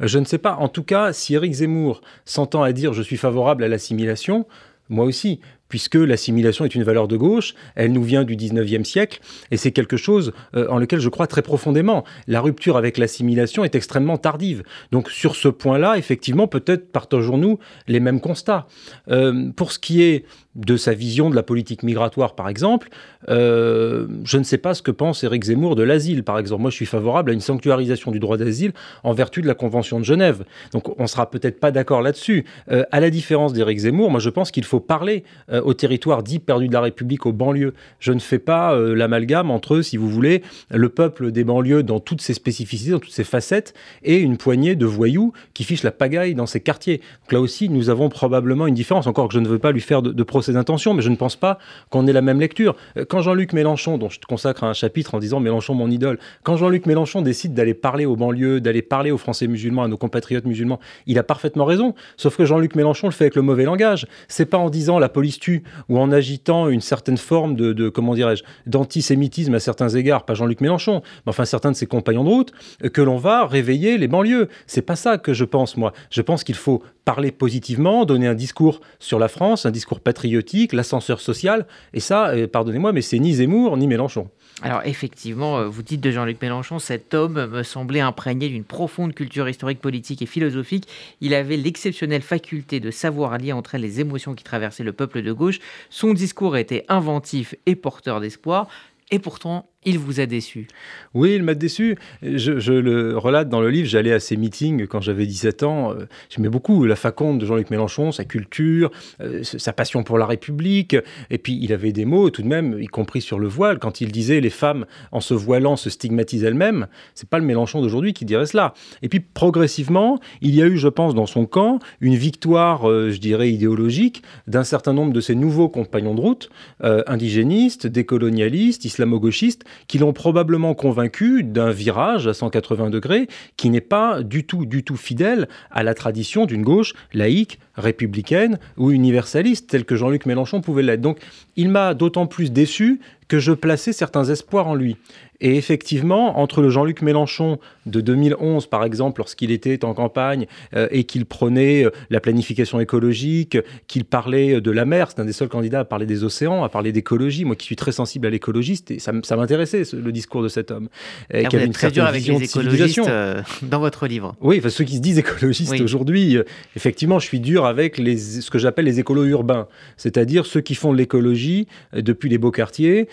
Je 0.00 0.18
ne 0.18 0.24
sais 0.24 0.38
pas. 0.38 0.56
En 0.56 0.68
tout 0.68 0.82
cas, 0.82 1.12
si 1.12 1.34
Éric 1.34 1.52
Zemmour 1.52 2.00
s'entend 2.24 2.62
à 2.62 2.72
dire 2.72 2.92
je 2.92 3.02
suis 3.02 3.16
favorable 3.16 3.64
à 3.64 3.68
l'assimilation, 3.68 4.46
moi 4.90 5.04
aussi, 5.04 5.40
puisque 5.68 5.94
l'assimilation 5.94 6.64
est 6.64 6.74
une 6.74 6.84
valeur 6.84 7.08
de 7.08 7.16
gauche, 7.16 7.54
elle 7.74 7.92
nous 7.92 8.02
vient 8.02 8.22
du 8.22 8.36
19e 8.36 8.84
siècle, 8.84 9.20
et 9.50 9.56
c'est 9.56 9.72
quelque 9.72 9.96
chose 9.96 10.32
euh, 10.54 10.68
en 10.68 10.78
lequel 10.78 11.00
je 11.00 11.08
crois 11.08 11.26
très 11.26 11.42
profondément. 11.42 12.04
La 12.26 12.40
rupture 12.40 12.76
avec 12.76 12.98
l'assimilation 12.98 13.64
est 13.64 13.74
extrêmement 13.74 14.18
tardive. 14.18 14.62
Donc 14.92 15.10
sur 15.10 15.34
ce 15.34 15.48
point-là, 15.48 15.96
effectivement, 15.96 16.46
peut-être 16.46 16.92
partageons-nous 16.92 17.58
les 17.88 18.00
mêmes 18.00 18.20
constats. 18.20 18.66
Euh, 19.08 19.50
pour 19.56 19.72
ce 19.72 19.78
qui 19.78 20.02
est 20.02 20.24
de 20.54 20.76
sa 20.76 20.94
vision 20.94 21.30
de 21.30 21.34
la 21.34 21.42
politique 21.42 21.82
migratoire, 21.82 22.34
par 22.34 22.48
exemple, 22.48 22.88
euh, 23.28 24.06
je 24.24 24.38
ne 24.38 24.44
sais 24.44 24.58
pas 24.58 24.74
ce 24.74 24.82
que 24.82 24.90
pense 24.90 25.24
Éric 25.24 25.44
Zemmour 25.44 25.74
de 25.74 25.82
l'asile, 25.82 26.22
par 26.22 26.38
exemple. 26.38 26.62
Moi, 26.62 26.70
je 26.70 26.76
suis 26.76 26.86
favorable 26.86 27.30
à 27.30 27.34
une 27.34 27.40
sanctuarisation 27.40 28.12
du 28.12 28.20
droit 28.20 28.36
d'asile 28.36 28.72
en 29.02 29.12
vertu 29.12 29.42
de 29.42 29.48
la 29.48 29.54
Convention 29.54 29.98
de 29.98 30.04
Genève. 30.04 30.44
Donc, 30.72 30.98
on 31.00 31.06
sera 31.06 31.28
peut-être 31.28 31.58
pas 31.58 31.72
d'accord 31.72 32.02
là-dessus. 32.02 32.44
Euh, 32.70 32.84
à 32.92 33.00
la 33.00 33.10
différence 33.10 33.52
d'Éric 33.52 33.78
Zemmour, 33.78 34.10
moi, 34.10 34.20
je 34.20 34.30
pense 34.30 34.50
qu'il 34.52 34.64
faut 34.64 34.80
parler 34.80 35.24
euh, 35.50 35.60
aux 35.62 35.74
territoires 35.74 36.22
dits 36.22 36.38
perdus 36.38 36.68
de 36.68 36.72
la 36.72 36.82
République, 36.82 37.26
aux 37.26 37.32
banlieues. 37.32 37.74
Je 37.98 38.12
ne 38.12 38.20
fais 38.20 38.38
pas 38.38 38.76
l'amalgame 38.76 39.50
entre, 39.50 39.80
si 39.80 39.96
vous 39.96 40.08
voulez, 40.08 40.42
le 40.70 40.88
peuple 40.88 41.32
des 41.32 41.44
banlieues 41.44 41.82
dans 41.82 41.98
toutes 41.98 42.20
ses 42.20 42.34
spécificités, 42.34 42.92
dans 42.92 42.98
toutes 42.98 43.12
ses 43.12 43.24
facettes, 43.24 43.74
et 44.02 44.18
une 44.18 44.36
poignée 44.36 44.76
de 44.76 44.86
voyous 44.86 45.32
qui 45.52 45.64
fichent 45.64 45.82
la 45.82 45.90
pagaille 45.90 46.34
dans 46.34 46.46
ces 46.46 46.60
quartiers. 46.60 46.98
Donc 46.98 47.32
là 47.32 47.40
aussi, 47.40 47.68
nous 47.68 47.90
avons 47.90 48.08
probablement 48.08 48.66
une 48.66 48.74
différence. 48.74 49.06
Encore 49.06 49.28
que 49.28 49.34
je 49.34 49.40
ne 49.40 49.48
veux 49.48 49.58
pas 49.58 49.72
lui 49.72 49.80
faire 49.80 50.02
de 50.02 50.22
procès 50.22 50.43
d'intention, 50.52 50.94
mais 50.94 51.02
je 51.02 51.10
ne 51.10 51.16
pense 51.16 51.36
pas 51.36 51.58
qu'on 51.90 52.06
ait 52.06 52.12
la 52.12 52.22
même 52.22 52.40
lecture. 52.40 52.76
Euh, 52.96 53.04
quand 53.08 53.20
Jean-Luc 53.20 53.52
Mélenchon, 53.52 53.98
dont 53.98 54.08
je 54.08 54.20
te 54.20 54.26
consacre 54.26 54.64
un 54.64 54.72
chapitre 54.72 55.14
en 55.14 55.18
disant 55.18 55.40
Mélenchon 55.40 55.74
mon 55.74 55.90
idole, 55.90 56.18
quand 56.42 56.56
Jean-Luc 56.56 56.86
Mélenchon 56.86 57.22
décide 57.22 57.54
d'aller 57.54 57.74
parler 57.74 58.06
aux 58.06 58.16
banlieues, 58.16 58.60
d'aller 58.60 58.82
parler 58.82 59.10
aux 59.10 59.18
Français 59.18 59.46
musulmans, 59.46 59.82
à 59.82 59.88
nos 59.88 59.96
compatriotes 59.96 60.44
musulmans, 60.44 60.80
il 61.06 61.18
a 61.18 61.22
parfaitement 61.22 61.64
raison. 61.64 61.94
Sauf 62.16 62.36
que 62.36 62.44
Jean-Luc 62.44 62.74
Mélenchon 62.74 63.08
le 63.08 63.12
fait 63.12 63.24
avec 63.24 63.36
le 63.36 63.42
mauvais 63.42 63.64
langage. 63.64 64.06
C'est 64.28 64.46
pas 64.46 64.58
en 64.58 64.70
disant 64.70 64.98
la 64.98 65.08
police 65.08 65.38
tue 65.38 65.62
ou 65.88 65.98
en 65.98 66.12
agitant 66.12 66.68
une 66.68 66.80
certaine 66.80 67.16
forme 67.16 67.56
de, 67.56 67.88
comment 67.88 68.14
dirais-je, 68.14 68.44
d'antisémitisme 68.66 69.54
à 69.54 69.60
certains 69.60 69.88
égards, 69.88 70.24
pas 70.24 70.34
Jean-Luc 70.34 70.60
Mélenchon, 70.60 71.02
mais 71.26 71.30
enfin 71.30 71.44
certains 71.44 71.70
de 71.70 71.76
ses 71.76 71.86
compagnons 71.86 72.24
de 72.24 72.28
route, 72.28 72.52
que 72.92 73.02
l'on 73.02 73.16
va 73.16 73.46
réveiller 73.46 73.98
les 73.98 74.08
banlieues. 74.08 74.48
C'est 74.66 74.82
pas 74.82 74.96
ça 74.96 75.18
que 75.18 75.32
je 75.32 75.44
pense, 75.44 75.76
moi. 75.76 75.92
Je 76.10 76.22
pense 76.22 76.44
qu'il 76.44 76.54
faut 76.54 76.82
parler 77.04 77.30
positivement, 77.30 78.04
donner 78.04 78.26
un 78.26 78.34
discours 78.34 78.80
sur 78.98 79.18
la 79.18 79.28
France, 79.28 79.66
un 79.66 79.70
discours 79.70 80.00
patriotique, 80.00 80.33
l'ascenseur 80.72 81.20
social. 81.20 81.66
Et 81.92 82.00
ça, 82.00 82.28
euh, 82.28 82.46
pardonnez-moi, 82.46 82.92
mais 82.92 83.02
c'est 83.02 83.18
ni 83.18 83.34
Zemmour 83.34 83.76
ni 83.76 83.86
Mélenchon. 83.86 84.28
Alors 84.62 84.82
effectivement, 84.84 85.58
euh, 85.58 85.66
vous 85.66 85.82
dites 85.82 86.00
de 86.00 86.10
Jean-Luc 86.10 86.40
Mélenchon, 86.40 86.78
cet 86.78 87.12
homme 87.12 87.46
me 87.46 87.62
semblait 87.62 88.00
imprégné 88.00 88.48
d'une 88.48 88.64
profonde 88.64 89.12
culture 89.12 89.48
historique, 89.48 89.80
politique 89.80 90.22
et 90.22 90.26
philosophique. 90.26 90.88
Il 91.20 91.34
avait 91.34 91.56
l'exceptionnelle 91.56 92.22
faculté 92.22 92.80
de 92.80 92.90
savoir 92.90 93.36
lier 93.38 93.52
entre 93.52 93.74
elles 93.74 93.80
les 93.80 94.00
émotions 94.00 94.34
qui 94.34 94.44
traversaient 94.44 94.84
le 94.84 94.92
peuple 94.92 95.22
de 95.22 95.32
gauche. 95.32 95.58
Son 95.90 96.14
discours 96.14 96.56
était 96.56 96.84
inventif 96.88 97.54
et 97.66 97.74
porteur 97.74 98.20
d'espoir. 98.20 98.68
Et 99.10 99.18
pourtant, 99.18 99.68
il 99.84 99.98
vous 99.98 100.20
a 100.20 100.26
déçu. 100.26 100.66
Oui, 101.14 101.34
il 101.34 101.42
m'a 101.42 101.54
déçu. 101.54 101.96
Je, 102.22 102.72
le 102.72 103.16
relate 103.18 103.48
dans 103.48 103.60
le 103.60 103.70
livre, 103.70 103.88
j'allais 103.88 104.12
à 104.12 104.20
ses 104.20 104.36
meetings 104.36 104.86
quand 104.86 105.00
j'avais 105.00 105.26
17 105.26 105.62
ans. 105.62 105.92
Euh, 105.92 106.06
j'aimais 106.28 106.48
beaucoup 106.48 106.84
la 106.84 106.96
faconde 106.96 107.38
de 107.38 107.46
Jean-Luc 107.46 107.70
Mélenchon, 107.70 108.12
sa 108.12 108.24
culture, 108.24 108.90
euh, 109.20 109.42
sa 109.42 109.72
passion 109.72 110.02
pour 110.02 110.18
la 110.18 110.26
République. 110.26 110.96
Et 111.30 111.38
puis, 111.38 111.58
il 111.60 111.72
avait 111.72 111.92
des 111.92 112.04
mots 112.04 112.30
tout 112.30 112.42
de 112.42 112.48
même, 112.48 112.78
y 112.80 112.86
compris 112.86 113.20
sur 113.20 113.38
le 113.38 113.48
voile, 113.48 113.78
quand 113.78 114.00
il 114.00 114.10
disait 114.10 114.40
les 114.40 114.50
femmes, 114.50 114.86
en 115.12 115.20
se 115.20 115.34
voilant, 115.34 115.76
se 115.76 115.90
stigmatisent 115.90 116.44
elles-mêmes. 116.44 116.86
C'est 117.14 117.28
pas 117.28 117.38
le 117.38 117.44
Mélenchon 117.44 117.80
d'aujourd'hui 117.80 118.12
qui 118.12 118.24
dirait 118.24 118.46
cela. 118.46 118.74
Et 119.02 119.08
puis, 119.08 119.20
progressivement, 119.20 120.18
il 120.40 120.54
y 120.54 120.62
a 120.62 120.66
eu, 120.66 120.76
je 120.76 120.88
pense, 120.88 121.14
dans 121.14 121.26
son 121.26 121.46
camp, 121.46 121.78
une 122.00 122.16
victoire, 122.16 122.88
euh, 122.88 123.10
je 123.10 123.18
dirais, 123.18 123.50
idéologique 123.50 124.22
d'un 124.46 124.64
certain 124.64 124.92
nombre 124.92 125.12
de 125.12 125.20
ses 125.20 125.34
nouveaux 125.34 125.68
compagnons 125.68 126.14
de 126.14 126.20
route, 126.20 126.50
indigénistes, 126.80 127.86
décolonialistes, 127.86 128.84
islamo-gauchistes, 128.84 129.64
qui 129.88 129.98
l'ont 129.98 130.12
probablement 130.12 130.74
convaincu 130.74 131.42
d'un 131.42 131.70
virage 131.70 132.26
à 132.26 132.34
180 132.34 132.90
degrés 132.90 133.28
qui 133.56 133.70
n'est 133.70 133.80
pas 133.80 134.22
du 134.22 134.44
tout, 134.44 134.66
fidèle 134.96 135.48
à 135.70 135.82
la 135.82 135.94
tradition 135.94 136.46
d'une 136.46 136.62
gauche 136.62 136.94
laïque, 137.12 137.58
républicaine 137.76 138.58
ou 138.76 138.90
universaliste, 138.90 139.68
telle 139.68 139.84
que 139.84 139.96
Jean-Luc 139.96 140.26
Mélenchon 140.26 140.60
pouvait 140.60 140.82
l'être. 140.82 141.00
Donc 141.00 141.18
il 141.56 141.68
m'a 141.68 141.94
d'autant 141.94 142.26
plus 142.26 142.52
déçu 142.52 143.00
que 143.34 143.40
je 143.40 143.50
plaçais 143.50 143.92
certains 143.92 144.22
espoirs 144.26 144.68
en 144.68 144.76
lui. 144.76 144.96
Et 145.40 145.56
effectivement, 145.56 146.38
entre 146.38 146.62
le 146.62 146.70
Jean-Luc 146.70 147.02
Mélenchon 147.02 147.58
de 147.86 148.00
2011, 148.00 148.66
par 148.68 148.84
exemple, 148.84 149.20
lorsqu'il 149.20 149.50
était 149.50 149.84
en 149.84 149.92
campagne 149.92 150.46
euh, 150.74 150.86
et 150.90 151.04
qu'il 151.04 151.26
prenait 151.26 151.84
euh, 151.84 151.90
la 152.10 152.20
planification 152.20 152.78
écologique, 152.78 153.58
qu'il 153.88 154.04
parlait 154.04 154.60
de 154.60 154.70
la 154.70 154.84
mer, 154.84 155.10
c'est 155.10 155.20
un 155.20 155.24
des 155.24 155.32
seuls 155.32 155.48
candidats 155.48 155.80
à 155.80 155.84
parler 155.84 156.06
des 156.06 156.22
océans, 156.22 156.62
à 156.62 156.68
parler 156.68 156.92
d'écologie, 156.92 157.44
moi 157.44 157.56
qui 157.56 157.66
suis 157.66 157.76
très 157.76 157.92
sensible 157.92 158.26
à 158.26 158.30
l'écologiste, 158.30 158.92
et 158.92 159.00
ça, 159.00 159.12
m'intéressait 159.12 159.82
le 159.92 160.12
discours 160.12 160.42
de 160.42 160.48
cet 160.48 160.70
homme. 160.70 160.88
Et 161.32 161.44
ah, 161.44 161.48
avait 161.52 161.66
une 161.66 161.72
très 161.72 161.90
dur 161.90 162.04
avec 162.04 162.24
les 162.24 162.42
écologistes 162.44 163.00
euh, 163.08 163.42
dans 163.62 163.80
votre 163.80 164.06
livre. 164.06 164.36
Oui, 164.40 164.58
enfin, 164.60 164.70
ceux 164.70 164.84
qui 164.84 164.96
se 164.96 165.00
disent 165.00 165.18
écologistes 165.18 165.80
aujourd'hui, 165.80 166.38
effectivement, 166.76 167.18
je 167.18 167.26
suis 167.26 167.40
dur 167.40 167.66
avec 167.66 167.98
les, 167.98 168.16
ce 168.16 168.50
que 168.50 168.58
j'appelle 168.58 168.84
les 168.84 169.00
écolos 169.00 169.26
urbains, 169.26 169.66
c'est-à-dire 169.96 170.46
ceux 170.46 170.60
qui 170.60 170.74
font 170.74 170.92
de 170.92 170.98
l'écologie 170.98 171.66
depuis 171.92 172.28
les 172.28 172.38
beaux 172.38 172.52
quartiers, 172.52 173.08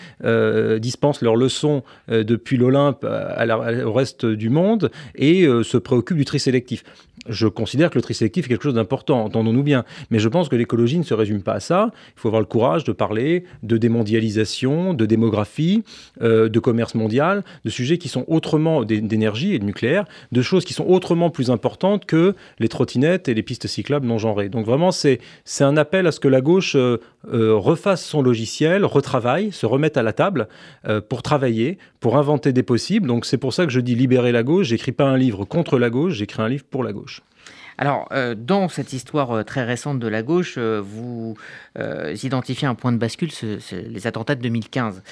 dispensent 0.80 1.22
leurs 1.22 1.36
leçons 1.36 1.82
depuis 2.08 2.56
l'Olympe 2.56 3.04
au 3.04 3.92
reste 3.92 4.26
du 4.26 4.50
monde 4.50 4.90
et 5.14 5.44
se 5.62 5.76
préoccupent 5.76 6.18
du 6.18 6.24
tri 6.24 6.38
sélectif. 6.38 6.84
Je 7.28 7.46
considère 7.46 7.90
que 7.90 7.96
le 7.96 8.02
tri 8.02 8.14
sélectif 8.14 8.46
est 8.46 8.48
quelque 8.48 8.64
chose 8.64 8.74
d'important, 8.74 9.24
entendons-nous 9.24 9.62
bien. 9.62 9.84
Mais 10.10 10.18
je 10.18 10.28
pense 10.28 10.48
que 10.48 10.56
l'écologie 10.56 10.98
ne 10.98 11.04
se 11.04 11.14
résume 11.14 11.42
pas 11.42 11.54
à 11.54 11.60
ça. 11.60 11.90
Il 12.16 12.20
faut 12.20 12.28
avoir 12.28 12.40
le 12.40 12.46
courage 12.46 12.82
de 12.82 12.90
parler 12.90 13.44
de 13.62 13.76
démondialisation, 13.76 14.92
de 14.92 15.06
démographie, 15.06 15.84
euh, 16.20 16.48
de 16.48 16.58
commerce 16.58 16.96
mondial, 16.96 17.44
de 17.64 17.70
sujets 17.70 17.98
qui 17.98 18.08
sont 18.08 18.24
autrement 18.26 18.84
d'énergie 18.84 19.54
et 19.54 19.58
de 19.60 19.64
nucléaire, 19.64 20.04
de 20.32 20.42
choses 20.42 20.64
qui 20.64 20.72
sont 20.74 20.86
autrement 20.86 21.30
plus 21.30 21.50
importantes 21.50 22.06
que 22.06 22.34
les 22.58 22.68
trottinettes 22.68 23.28
et 23.28 23.34
les 23.34 23.42
pistes 23.42 23.68
cyclables 23.68 24.06
non 24.06 24.18
genrées. 24.18 24.48
Donc 24.48 24.66
vraiment, 24.66 24.90
c'est 24.90 25.20
un 25.60 25.76
appel 25.76 26.08
à 26.08 26.12
ce 26.12 26.18
que 26.18 26.28
la 26.28 26.40
gauche 26.40 26.76
euh, 27.28 27.42
euh, 27.42 27.56
refasse 27.56 28.04
son 28.04 28.22
logiciel, 28.22 28.84
retravaille, 28.84 29.52
se 29.52 29.66
remette 29.66 29.96
à 29.96 30.02
la 30.02 30.12
table 30.12 30.48
pour 31.08 31.22
travailler, 31.22 31.78
pour 32.00 32.16
inventer 32.16 32.52
des 32.52 32.62
possibles. 32.62 33.06
Donc 33.06 33.26
c'est 33.26 33.38
pour 33.38 33.52
ça 33.52 33.66
que 33.66 33.72
je 33.72 33.80
dis 33.80 33.94
libérer 33.94 34.32
la 34.32 34.42
gauche. 34.42 34.68
J'écris 34.68 34.92
pas 34.92 35.04
un 35.04 35.16
livre 35.16 35.44
contre 35.44 35.78
la 35.78 35.90
gauche, 35.90 36.14
j'écris 36.14 36.42
un 36.42 36.48
livre 36.48 36.64
pour 36.68 36.84
la 36.84 36.92
gauche. 36.92 37.22
Alors, 37.78 38.08
euh, 38.12 38.34
dans 38.34 38.68
cette 38.68 38.92
histoire 38.92 39.32
euh, 39.32 39.42
très 39.42 39.64
récente 39.64 39.98
de 39.98 40.08
la 40.08 40.22
gauche, 40.22 40.54
euh, 40.58 40.80
vous 40.84 41.36
identifiez 42.22 42.68
un 42.68 42.74
point 42.74 42.92
de 42.92 42.98
bascule, 42.98 43.30
les 43.72 44.06
attentats 44.06 44.34
de 44.34 44.42
2015. 44.42 45.02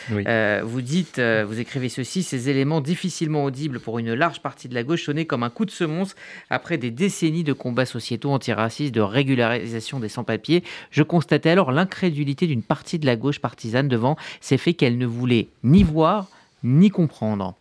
vous 0.62 0.83
dites, 0.83 1.19
vous 1.19 1.59
écrivez 1.59 1.88
ceci, 1.88 2.23
ces 2.23 2.50
éléments 2.50 2.83
difficilement 2.83 3.45
audibles 3.45 3.81
pour 3.81 3.99
une 3.99 4.12
large 4.12 4.40
partie 4.40 4.69
de 4.69 4.75
la 4.75 4.83
gauche 4.83 5.05
sonnaient 5.05 5.25
comme 5.25 5.43
un 5.43 5.49
coup 5.49 5.64
de 5.64 5.71
semonce 5.71 6.14
après 6.50 6.76
des 6.76 6.90
décennies 6.90 7.45
de 7.45 7.55
combats 7.55 7.87
sociétaux 7.87 8.31
antiracistes, 8.31 8.95
de 8.95 9.00
régularisation 9.00 10.00
des 10.00 10.11
sans-papiers. 10.11 10.62
Je 10.90 11.02
constatais 11.02 11.49
alors 11.49 11.73
l'incrédulité 11.73 12.00
d'une 12.09 12.62
partie 12.62 12.99
de 12.99 13.07
la 13.07 13.16
gauche 13.16 13.40
partisane 13.40 13.88
devant 13.88 14.16
ces 14.40 14.57
faits 14.57 14.76
qu'elle 14.76 14.99
ne 14.99 15.07
voulait 15.07 15.49
ni 15.62 15.83
voir 15.83 16.28
ni 16.62 16.90
comprendre. 16.90 17.54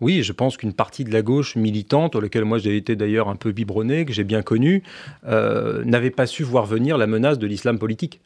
Oui, 0.00 0.22
je 0.22 0.32
pense 0.32 0.56
qu'une 0.56 0.72
partie 0.72 1.04
de 1.04 1.12
la 1.12 1.22
gauche 1.22 1.56
militante, 1.56 2.16
au 2.16 2.20
laquelle 2.20 2.44
moi 2.44 2.58
j'ai 2.58 2.76
été 2.76 2.96
d'ailleurs 2.96 3.28
un 3.28 3.36
peu 3.36 3.52
biberonné, 3.52 4.04
que 4.04 4.12
j'ai 4.12 4.24
bien 4.24 4.42
connu, 4.42 4.82
euh, 5.26 5.84
n'avait 5.84 6.10
pas 6.10 6.26
su 6.26 6.42
voir 6.42 6.66
venir 6.66 6.98
la 6.98 7.06
menace 7.06 7.38
de 7.38 7.46
l'islam 7.46 7.78
politique. 7.78 8.20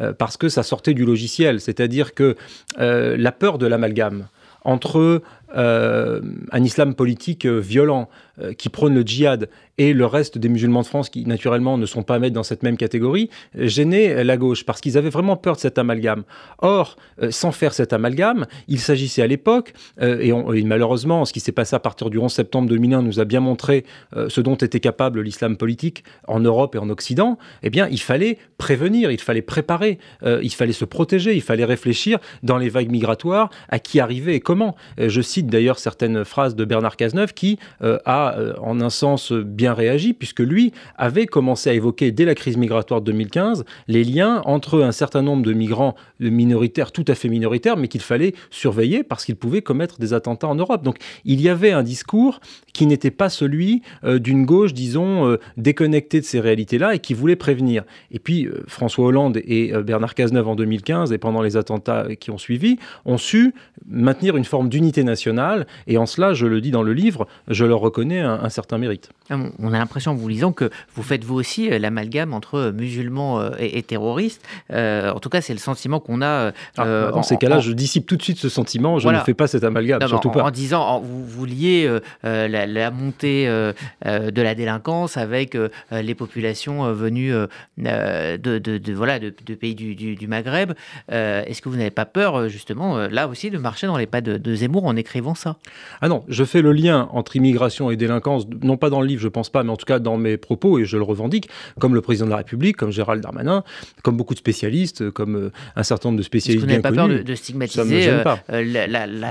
Euh, 0.00 0.12
parce 0.12 0.36
que 0.36 0.48
ça 0.48 0.62
sortait 0.62 0.94
du 0.94 1.04
logiciel, 1.04 1.60
c'est-à-dire 1.60 2.14
que 2.14 2.36
euh, 2.78 3.16
la 3.16 3.32
peur 3.32 3.58
de 3.58 3.66
l'amalgame 3.66 4.28
entre 4.62 5.22
un 5.52 6.62
islam 6.62 6.94
politique 6.94 7.46
violent 7.46 8.08
qui 8.56 8.68
prône 8.68 8.94
le 8.94 9.02
djihad 9.02 9.48
et 9.78 9.94
le 9.94 10.04
reste 10.04 10.36
des 10.36 10.50
musulmans 10.50 10.82
de 10.82 10.86
France 10.86 11.08
qui 11.08 11.24
naturellement 11.24 11.78
ne 11.78 11.86
sont 11.86 12.02
pas 12.02 12.16
à 12.16 12.18
mettre 12.18 12.34
dans 12.34 12.42
cette 12.42 12.62
même 12.62 12.76
catégorie, 12.76 13.30
gênaient 13.54 14.22
la 14.24 14.36
gauche 14.36 14.64
parce 14.64 14.80
qu'ils 14.80 14.98
avaient 14.98 15.10
vraiment 15.10 15.36
peur 15.36 15.56
de 15.56 15.60
cet 15.60 15.78
amalgame. 15.78 16.24
Or, 16.58 16.96
euh, 17.22 17.30
sans 17.30 17.50
faire 17.50 17.72
cet 17.72 17.92
amalgame, 17.92 18.46
il 18.68 18.78
s'agissait 18.78 19.22
à 19.22 19.26
l'époque, 19.26 19.72
euh, 20.02 20.20
et, 20.20 20.62
malheureusement, 20.64 21.24
ce 21.24 21.32
qui 21.32 21.40
s'est 21.40 21.52
passé 21.52 21.74
à 21.74 21.78
partir 21.78 22.10
du 22.10 22.18
11 22.18 22.30
septembre 22.30 22.68
2001 22.68 23.02
nous 23.02 23.20
a 23.20 23.24
bien 23.24 23.40
montré 23.40 23.84
euh, 24.16 24.28
ce 24.28 24.42
dont 24.42 24.54
était 24.54 24.80
capable 24.80 25.22
l'islam 25.22 25.56
politique 25.56 26.04
en 26.28 26.40
Europe 26.40 26.74
et 26.74 26.78
en 26.78 26.90
Occident, 26.90 27.38
eh 27.62 27.70
bien, 27.70 27.88
il 27.90 28.00
fallait 28.00 28.38
prévenir, 28.58 29.10
il 29.10 29.20
fallait 29.20 29.40
préparer, 29.40 29.98
il 30.22 30.52
fallait 30.52 30.72
se 30.72 30.84
protéger, 30.84 31.34
il 31.34 31.40
fallait 31.40 31.64
réfléchir 31.64 32.18
dans 32.42 32.58
les 32.58 32.68
vagues 32.68 32.90
migratoires 32.90 33.48
à 33.70 33.78
qui 33.78 34.00
arrivait 34.00 34.34
et 34.34 34.40
comment. 34.40 34.76
je 34.98 35.22
cite 35.22 35.46
d'ailleurs 35.46 35.78
certaines 35.78 36.26
phrases 36.26 36.54
de 36.54 36.66
Bernard 36.66 36.96
Cazeneuve 36.96 37.32
qui 37.32 37.58
a, 37.80 38.29
en 38.60 38.80
un 38.80 38.90
sens 38.90 39.32
bien 39.32 39.74
réagi, 39.74 40.12
puisque 40.12 40.40
lui 40.40 40.72
avait 40.96 41.26
commencé 41.26 41.70
à 41.70 41.74
évoquer 41.74 42.12
dès 42.12 42.24
la 42.24 42.34
crise 42.34 42.56
migratoire 42.56 43.00
de 43.00 43.06
2015 43.06 43.64
les 43.88 44.04
liens 44.04 44.42
entre 44.44 44.82
un 44.82 44.92
certain 44.92 45.22
nombre 45.22 45.42
de 45.42 45.52
migrants 45.52 45.94
minoritaires, 46.20 46.92
tout 46.92 47.04
à 47.08 47.14
fait 47.14 47.28
minoritaires, 47.28 47.76
mais 47.76 47.88
qu'il 47.88 48.00
fallait 48.00 48.34
surveiller 48.50 49.02
parce 49.02 49.24
qu'ils 49.24 49.36
pouvaient 49.36 49.62
commettre 49.62 49.98
des 49.98 50.12
attentats 50.12 50.48
en 50.48 50.54
Europe. 50.54 50.82
Donc 50.82 50.96
il 51.24 51.40
y 51.40 51.48
avait 51.48 51.72
un 51.72 51.82
discours 51.82 52.40
qui 52.72 52.86
n'était 52.86 53.10
pas 53.10 53.28
celui 53.28 53.82
euh, 54.04 54.18
d'une 54.18 54.44
gauche, 54.44 54.72
disons, 54.72 55.28
euh, 55.28 55.38
déconnectée 55.56 56.20
de 56.20 56.24
ces 56.24 56.40
réalités-là 56.40 56.94
et 56.94 56.98
qui 56.98 57.14
voulait 57.14 57.36
prévenir. 57.36 57.84
Et 58.10 58.18
puis 58.18 58.46
euh, 58.46 58.62
François 58.66 59.06
Hollande 59.06 59.38
et 59.44 59.72
Bernard 59.84 60.14
Cazeneuve 60.14 60.48
en 60.48 60.56
2015 60.56 61.12
et 61.12 61.18
pendant 61.18 61.42
les 61.42 61.56
attentats 61.56 62.06
qui 62.18 62.30
ont 62.30 62.38
suivi 62.38 62.78
ont 63.04 63.18
su 63.18 63.54
maintenir 63.86 64.36
une 64.36 64.44
forme 64.44 64.68
d'unité 64.68 65.04
nationale 65.04 65.66
et 65.86 65.98
en 65.98 66.06
cela, 66.06 66.32
je 66.32 66.46
le 66.46 66.60
dis 66.60 66.70
dans 66.70 66.82
le 66.82 66.92
livre, 66.92 67.26
je 67.48 67.64
leur 67.64 67.80
reconnais 67.80 68.19
un, 68.20 68.42
un 68.42 68.48
certain 68.48 68.78
mérite. 68.78 69.10
Ah 69.30 69.36
on 69.60 69.72
a 69.72 69.78
l'impression 69.78 70.10
en 70.10 70.14
vous 70.14 70.26
lisant 70.26 70.50
que 70.50 70.70
vous 70.94 71.04
faites 71.04 71.22
vous 71.22 71.36
aussi 71.36 71.70
l'amalgame 71.78 72.34
entre 72.34 72.72
musulmans 72.74 73.52
et, 73.58 73.80
terroristes. 73.84 74.44
en 74.70 75.20
tout 75.20 75.28
cas, 75.28 75.40
c'est 75.40 75.52
le 75.52 75.60
sentiment 75.60 76.00
qu'on 76.00 76.20
a. 76.20 76.52
Ah, 76.76 77.10
dans 77.12 77.22
ces 77.22 77.36
cas-là, 77.36 77.60
je 77.60 77.70
dissipe 77.70 78.06
tout 78.06 78.16
de 78.16 78.22
suite 78.22 78.38
ce 78.38 78.48
sentiment. 78.48 78.98
Je 78.98 79.08
ne 79.08 79.18
fais 79.20 79.34
pas 79.34 79.46
cet 79.46 79.62
amalgame, 79.62 80.06
surtout 80.08 80.30
pas. 80.30 80.42
En 80.42 80.50
disant, 80.50 81.00
vous, 81.00 81.24
vous 81.24 81.44
liez 81.44 81.88
la 82.24 82.66
la, 82.66 82.90
montée 82.90 83.48
euh, 83.48 83.72
euh, 84.06 84.30
de 84.30 84.42
la 84.42 84.54
délinquance 84.54 85.16
avec 85.16 85.54
euh, 85.54 85.68
les 85.90 86.14
populations 86.14 86.92
venues 86.92 87.32
de, 87.78 88.92
voilà, 88.92 89.18
de, 89.18 89.54
pays 89.54 89.74
du, 89.74 90.28
Maghreb. 90.28 90.72
Est-ce 91.08 91.62
que 91.62 91.68
vous 91.68 91.76
n'avez 91.76 91.90
pas 91.90 92.06
peur, 92.06 92.48
justement, 92.48 92.98
là 93.08 93.28
aussi, 93.28 93.50
de 93.50 93.58
marcher 93.58 93.86
dans 93.86 93.96
les 93.96 94.06
pas 94.06 94.20
de, 94.20 94.54
Zemmour 94.54 94.84
en 94.84 94.96
écrivant 94.96 95.34
ça? 95.34 95.56
Ah 96.00 96.08
non, 96.08 96.24
je 96.28 96.44
fais 96.44 96.62
le 96.62 96.72
lien 96.72 97.08
entre 97.12 97.36
immigration 97.36 97.90
et 97.90 97.96
délinquance, 98.00 98.46
non 98.62 98.76
pas 98.76 98.90
dans 98.90 99.00
le 99.00 99.06
livre, 99.06 99.22
je 99.22 99.28
pense 99.28 99.50
pas, 99.50 99.62
mais 99.62 99.70
en 99.70 99.76
tout 99.76 99.86
cas 99.86 99.98
dans 99.98 100.16
mes 100.16 100.36
propos, 100.36 100.78
et 100.78 100.84
je 100.84 100.96
le 100.96 101.02
revendique, 101.02 101.48
comme 101.78 101.94
le 101.94 102.00
président 102.00 102.26
de 102.26 102.30
la 102.30 102.38
République, 102.38 102.76
comme 102.76 102.90
Gérald 102.90 103.22
Darmanin, 103.22 103.62
comme 104.02 104.16
beaucoup 104.16 104.34
de 104.34 104.38
spécialistes, 104.38 105.10
comme 105.10 105.50
un 105.76 105.82
certain 105.82 106.08
nombre 106.08 106.18
de 106.18 106.24
spécialistes. 106.24 106.64
Vous 106.64 106.70
n'avez 106.70 106.82
pas 106.82 106.92
peur 106.92 107.08
de, 107.08 107.34
stigmatiser 107.34 108.10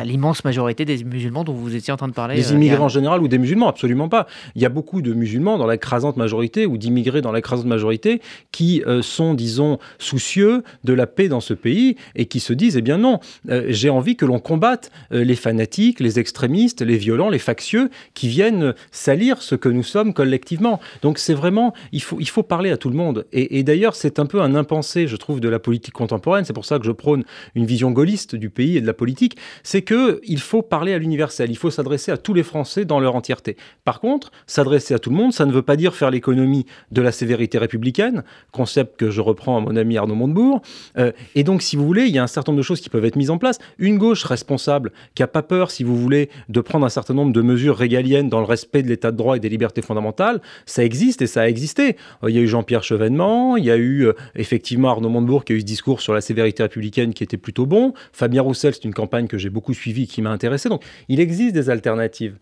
l'immense 0.05 0.43
majorité 0.43 0.85
des 0.85 1.03
musulmans 1.03 1.43
dont 1.43 1.53
vous 1.53 1.75
étiez 1.75 1.93
en 1.93 1.97
train 1.97 2.07
de 2.07 2.13
parler 2.13 2.35
Les 2.35 2.51
immigrés 2.53 2.77
en 2.77 2.89
général 2.89 3.21
ou 3.21 3.27
des 3.27 3.37
musulmans, 3.37 3.67
absolument 3.67 4.09
pas. 4.09 4.27
Il 4.55 4.61
y 4.61 4.65
a 4.65 4.69
beaucoup 4.69 5.01
de 5.01 5.13
musulmans 5.13 5.57
dans 5.57 5.67
l'écrasante 5.67 6.17
majorité 6.17 6.65
ou 6.65 6.77
d'immigrés 6.77 7.21
dans 7.21 7.31
l'écrasante 7.31 7.65
majorité 7.65 8.21
qui 8.51 8.83
euh, 8.87 9.01
sont, 9.01 9.33
disons, 9.33 9.79
soucieux 9.97 10.63
de 10.83 10.93
la 10.93 11.07
paix 11.07 11.27
dans 11.27 11.39
ce 11.39 11.53
pays 11.53 11.95
et 12.15 12.25
qui 12.25 12.39
se 12.39 12.53
disent, 12.53 12.77
eh 12.77 12.81
bien 12.81 12.97
non, 12.97 13.19
euh, 13.49 13.65
j'ai 13.69 13.89
envie 13.89 14.15
que 14.15 14.25
l'on 14.25 14.39
combatte 14.39 14.91
euh, 15.11 15.23
les 15.23 15.35
fanatiques, 15.35 15.99
les 15.99 16.19
extrémistes, 16.19 16.81
les 16.81 16.97
violents, 16.97 17.29
les 17.29 17.39
factieux 17.39 17.89
qui 18.13 18.27
viennent 18.27 18.58
salir 18.91 19.41
ce 19.41 19.55
que 19.55 19.69
nous 19.69 19.83
sommes 19.83 20.13
collectivement. 20.13 20.79
Donc 21.01 21.17
c'est 21.17 21.33
vraiment, 21.33 21.73
il 21.91 22.01
faut, 22.01 22.19
il 22.19 22.29
faut 22.29 22.43
parler 22.43 22.71
à 22.71 22.77
tout 22.77 22.89
le 22.89 22.95
monde. 22.95 23.25
Et, 23.31 23.63
d'ailleurs, 23.63 23.95
c'est 23.95 24.19
un 24.19 24.25
peu 24.25 24.41
un 24.41 24.55
impensé, 24.55 25.07
je 25.07 25.15
trouve, 25.15 25.39
de 25.39 25.49
la 25.49 25.59
politique 25.59 25.93
contemporaine. 25.93 26.45
C'est 26.45 26.53
pour 26.53 26.65
ça 26.65 26.79
que 26.79 26.85
je 26.85 26.91
prône 26.91 27.23
une 27.55 27.65
vision 27.65 27.91
gaulliste 27.91 28.35
du 28.35 28.49
pays 28.49 28.77
et 28.77 28.81
de 28.81 28.87
la 28.87 28.93
politique. 28.93 29.37
C'est 29.63 29.81
que 29.81 30.19
il 30.23 30.39
faut 30.39 30.61
parler 30.61 30.93
à 30.93 30.97
l'universel. 30.97 31.51
Il 31.51 31.57
faut 31.57 31.71
s'adresser 31.71 32.11
à 32.11 32.17
tous 32.17 32.33
les 32.33 32.43
Français 32.43 32.85
dans 32.85 32.99
leur 32.99 33.15
entièreté. 33.15 33.57
Par 33.85 33.99
contre, 33.99 34.31
s'adresser 34.47 34.93
à 34.93 34.99
tout 34.99 35.09
le 35.09 35.15
monde, 35.15 35.33
ça 35.33 35.45
ne 35.45 35.51
veut 35.51 35.61
pas 35.61 35.75
dire 35.75 35.95
faire 35.95 36.11
l'économie 36.11 36.65
de 36.91 37.01
la 37.01 37.11
sévérité 37.11 37.57
républicaine, 37.57 38.23
concept 38.51 38.97
que 38.97 39.09
je 39.11 39.21
reprends 39.21 39.57
à 39.57 39.59
mon 39.61 39.75
ami 39.75 39.97
Arnaud 39.97 40.15
Montebourg. 40.15 40.61
Euh, 40.97 41.11
et 41.35 41.43
donc, 41.43 41.61
si 41.61 41.75
vous 41.75 41.85
voulez, 41.85 42.03
il 42.03 42.15
y 42.15 42.17
a 42.17 42.23
un 42.23 42.27
certain 42.27 42.51
nombre 42.51 42.59
de 42.59 42.65
choses 42.65 42.81
qui 42.81 42.89
peuvent 42.89 43.05
être 43.05 43.15
mises 43.15 43.29
en 43.29 43.37
place. 43.37 43.59
Une 43.77 43.97
gauche 43.97 44.23
responsable, 44.23 44.91
qui 45.15 45.21
n'a 45.21 45.27
pas 45.27 45.43
peur, 45.43 45.71
si 45.71 45.83
vous 45.83 45.95
voulez, 45.95 46.29
de 46.49 46.61
prendre 46.61 46.85
un 46.85 46.89
certain 46.89 47.13
nombre 47.13 47.33
de 47.33 47.41
mesures 47.41 47.77
régaliennes 47.77 48.29
dans 48.29 48.39
le 48.39 48.45
respect 48.49 48.83
de 48.83 48.87
l'état 48.87 49.11
de 49.11 49.17
droit 49.17 49.37
et 49.37 49.39
des 49.39 49.49
libertés 49.49 49.81
fondamentales, 49.81 50.41
ça 50.65 50.83
existe 50.83 51.21
et 51.21 51.27
ça 51.27 51.41
a 51.41 51.47
existé. 51.47 51.95
Euh, 52.23 52.29
il 52.29 52.35
y 52.35 52.39
a 52.39 52.41
eu 52.41 52.47
Jean-Pierre 52.47 52.83
Chevènement, 52.83 53.57
il 53.57 53.65
y 53.65 53.71
a 53.71 53.77
eu 53.77 54.07
euh, 54.07 54.13
effectivement 54.35 54.89
Arnaud 54.89 55.09
Montebourg 55.09 55.45
qui 55.45 55.53
a 55.53 55.55
eu 55.55 55.61
ce 55.61 55.65
discours 55.65 56.01
sur 56.01 56.13
la 56.13 56.21
sévérité 56.21 56.63
républicaine 56.63 57.13
qui 57.13 57.23
était 57.23 57.37
plutôt 57.37 57.65
bon. 57.65 57.93
Fabien 58.11 58.41
Roussel, 58.41 58.73
c'est 58.73 58.85
une 58.85 58.93
campagne 58.93 59.27
que 59.27 59.37
j'ai 59.37 59.49
beaucoup 59.49 59.73
suivie, 59.73 60.07
qui 60.07 60.21
m'a 60.21 60.31
intéressé. 60.31 60.69
Donc, 60.69 60.83
il 61.07 61.19
existe 61.19 61.53
des 61.53 61.69
alternatives. 61.69 62.37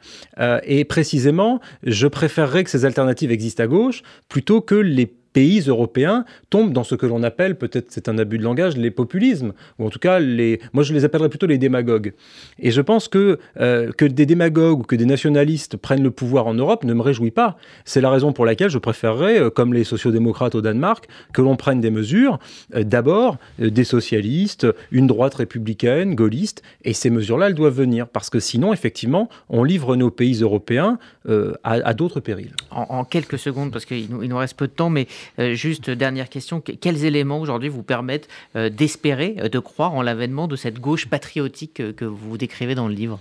et 0.63 0.85
précisément, 0.85 1.59
je 1.83 2.07
préférerais 2.07 2.63
que 2.63 2.69
ces 2.69 2.85
alternatives 2.85 3.31
existent 3.31 3.63
à 3.63 3.67
gauche 3.67 4.03
plutôt 4.29 4.61
que 4.61 4.75
les 4.75 5.13
pays 5.37 5.61
européens 5.67 6.25
tombent 6.49 6.73
dans 6.73 6.83
ce 6.83 6.95
que 6.95 7.05
l'on 7.05 7.21
appelle, 7.21 7.59
peut-être 7.59 7.91
c'est 7.91 8.09
un 8.09 8.17
abus 8.17 8.39
de 8.39 8.43
langage, 8.43 8.75
les 8.75 8.89
populismes, 8.89 9.53
ou 9.77 9.85
en 9.85 9.91
tout 9.91 9.99
cas, 9.99 10.17
les, 10.17 10.59
moi 10.73 10.83
je 10.83 10.95
les 10.95 11.05
appellerais 11.05 11.29
plutôt 11.29 11.45
les 11.45 11.59
démagogues. 11.59 12.13
Et 12.57 12.71
je 12.71 12.81
pense 12.81 13.07
que, 13.07 13.37
euh, 13.59 13.91
que 13.91 14.05
des 14.05 14.25
démagogues 14.25 14.79
ou 14.79 14.81
que 14.81 14.95
des 14.95 15.05
nationalistes 15.05 15.77
prennent 15.77 16.01
le 16.01 16.09
pouvoir 16.09 16.47
en 16.47 16.55
Europe 16.55 16.83
ne 16.85 16.93
me 16.95 17.03
réjouit 17.03 17.29
pas. 17.29 17.55
C'est 17.85 18.01
la 18.01 18.09
raison 18.09 18.33
pour 18.33 18.47
laquelle 18.47 18.71
je 18.71 18.79
préférerais, 18.79 19.39
euh, 19.39 19.49
comme 19.51 19.75
les 19.75 19.83
sociodémocrates 19.83 20.55
au 20.55 20.61
Danemark, 20.61 21.07
que 21.33 21.43
l'on 21.43 21.55
prenne 21.55 21.81
des 21.81 21.91
mesures, 21.91 22.39
euh, 22.73 22.83
d'abord 22.83 23.37
des 23.59 23.83
socialistes, 23.83 24.65
une 24.89 25.05
droite 25.05 25.35
républicaine, 25.35 26.15
gaulliste, 26.15 26.63
et 26.83 26.93
ces 26.93 27.11
mesures-là, 27.11 27.49
elles 27.49 27.53
doivent 27.53 27.77
venir, 27.77 28.07
parce 28.07 28.31
que 28.31 28.39
sinon, 28.39 28.73
effectivement, 28.73 29.29
on 29.49 29.63
livre 29.63 29.95
nos 29.95 30.09
pays 30.09 30.41
européens 30.41 30.97
à, 31.63 31.93
d'autres 31.93 32.21
périls. 32.21 32.53
En, 32.71 33.03
quelques 33.03 33.37
secondes, 33.37 33.71
parce 33.71 33.83
qu'il 33.83 34.09
nous, 34.09 34.23
il 34.23 34.29
nous 34.29 34.37
reste 34.37 34.55
peu 34.55 34.67
de 34.67 34.71
temps, 34.71 34.89
mais 34.89 35.07
juste 35.37 35.89
dernière 35.89 36.29
question, 36.29 36.61
quels 36.61 37.05
éléments 37.05 37.39
aujourd'hui 37.39 37.69
vous 37.69 37.83
permettent 37.83 38.27
euh, 38.55 38.69
d'espérer, 38.69 39.35
euh, 39.39 39.49
de 39.49 39.59
croire 39.59 39.93
en 39.93 40.01
l'avènement 40.01 40.47
de 40.47 40.55
cette 40.55 40.79
gauche 40.79 41.07
patriotique 41.07 41.95
que 41.95 42.05
vous 42.05 42.37
décrivez 42.37 42.75
dans 42.75 42.87
le 42.87 42.93
livre? 42.93 43.19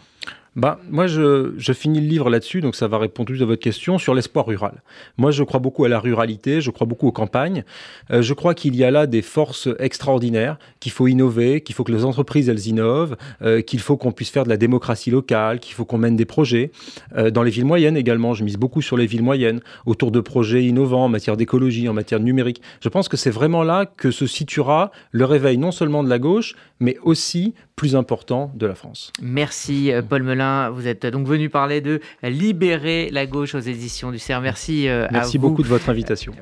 Bah, 0.56 0.80
moi, 0.88 1.06
je, 1.06 1.52
finis 1.74 2.00
le 2.00 2.06
livre 2.06 2.30
là-dessus, 2.30 2.62
donc 2.62 2.74
ça 2.74 2.88
va 2.88 2.96
répondre 2.96 3.26
plus 3.26 3.42
à 3.42 3.44
votre 3.44 3.60
question 3.60 3.98
sur 3.98 4.14
l'espoir 4.14 4.46
rural. 4.46 4.82
Moi, 5.18 5.30
je 5.30 5.44
crois 5.44 5.60
beaucoup 5.60 5.84
à 5.84 5.88
la 5.90 6.00
ruralité, 6.00 6.62
je 6.62 6.70
crois 6.70 6.86
beaucoup 6.86 7.06
aux 7.06 7.12
campagnes. 7.12 7.62
Euh, 8.10 8.22
je 8.22 8.32
crois 8.32 8.54
qu'il 8.54 8.74
y 8.74 8.82
a 8.82 8.90
là 8.90 9.06
des 9.06 9.20
forces 9.20 9.68
extraordinaires, 9.78 10.58
qu'il 10.80 10.92
faut 10.92 11.08
innover, 11.08 11.60
qu'il 11.60 11.74
faut 11.74 11.84
que 11.84 11.92
les 11.92 12.06
entreprises, 12.06 12.48
elles 12.48 12.68
innovent, 12.68 13.16
euh, 13.42 13.60
qu'il 13.60 13.80
faut 13.80 13.98
qu'on 13.98 14.12
puisse 14.12 14.30
faire 14.30 14.44
de 14.44 14.48
la 14.48 14.56
démocratie 14.56 15.10
locale, 15.10 15.60
qu'il 15.60 15.74
faut 15.74 15.84
qu'on 15.84 15.98
mène 15.98 16.16
des 16.16 16.24
projets. 16.24 16.70
Euh, 17.16 17.30
dans 17.30 17.42
les 17.42 17.50
villes 17.50 17.66
moyennes 17.66 17.98
également, 17.98 18.32
je 18.32 18.42
mise 18.42 18.56
beaucoup 18.56 18.80
sur 18.80 18.96
les 18.96 19.06
villes 19.06 19.22
moyennes, 19.22 19.60
autour 19.84 20.10
de 20.10 20.20
projets 20.20 20.64
innovants 20.64 21.04
en 21.04 21.10
matière 21.10 21.36
d'écologie, 21.36 21.86
en 21.86 21.92
matière 21.92 22.20
numérique. 22.20 22.62
Je 22.80 22.88
pense 22.88 23.10
que 23.10 23.18
c'est 23.18 23.30
vraiment 23.30 23.62
là 23.62 23.84
que 23.84 24.10
se 24.10 24.26
situera 24.26 24.90
le 25.10 25.26
réveil 25.26 25.58
non 25.58 25.70
seulement 25.70 26.02
de 26.02 26.08
la 26.08 26.18
gauche, 26.18 26.54
mais 26.80 26.96
aussi 27.02 27.52
plus 27.74 27.94
important 27.94 28.50
de 28.54 28.66
la 28.66 28.74
France. 28.74 29.12
Merci 29.20 29.92
Paul 30.08 30.15
Melun. 30.22 30.70
Vous 30.70 30.86
êtes 30.86 31.06
donc 31.06 31.26
venu 31.26 31.48
parler 31.48 31.80
de 31.80 32.00
libérer 32.22 33.08
la 33.12 33.26
gauche 33.26 33.54
aux 33.54 33.60
éditions 33.60 34.10
du 34.10 34.18
CERF. 34.18 34.42
Merci 34.42 34.88
euh, 34.88 35.06
Merci 35.10 35.38
beaucoup 35.38 35.62
de 35.62 35.68
votre 35.68 35.88
invitation. 35.88 36.34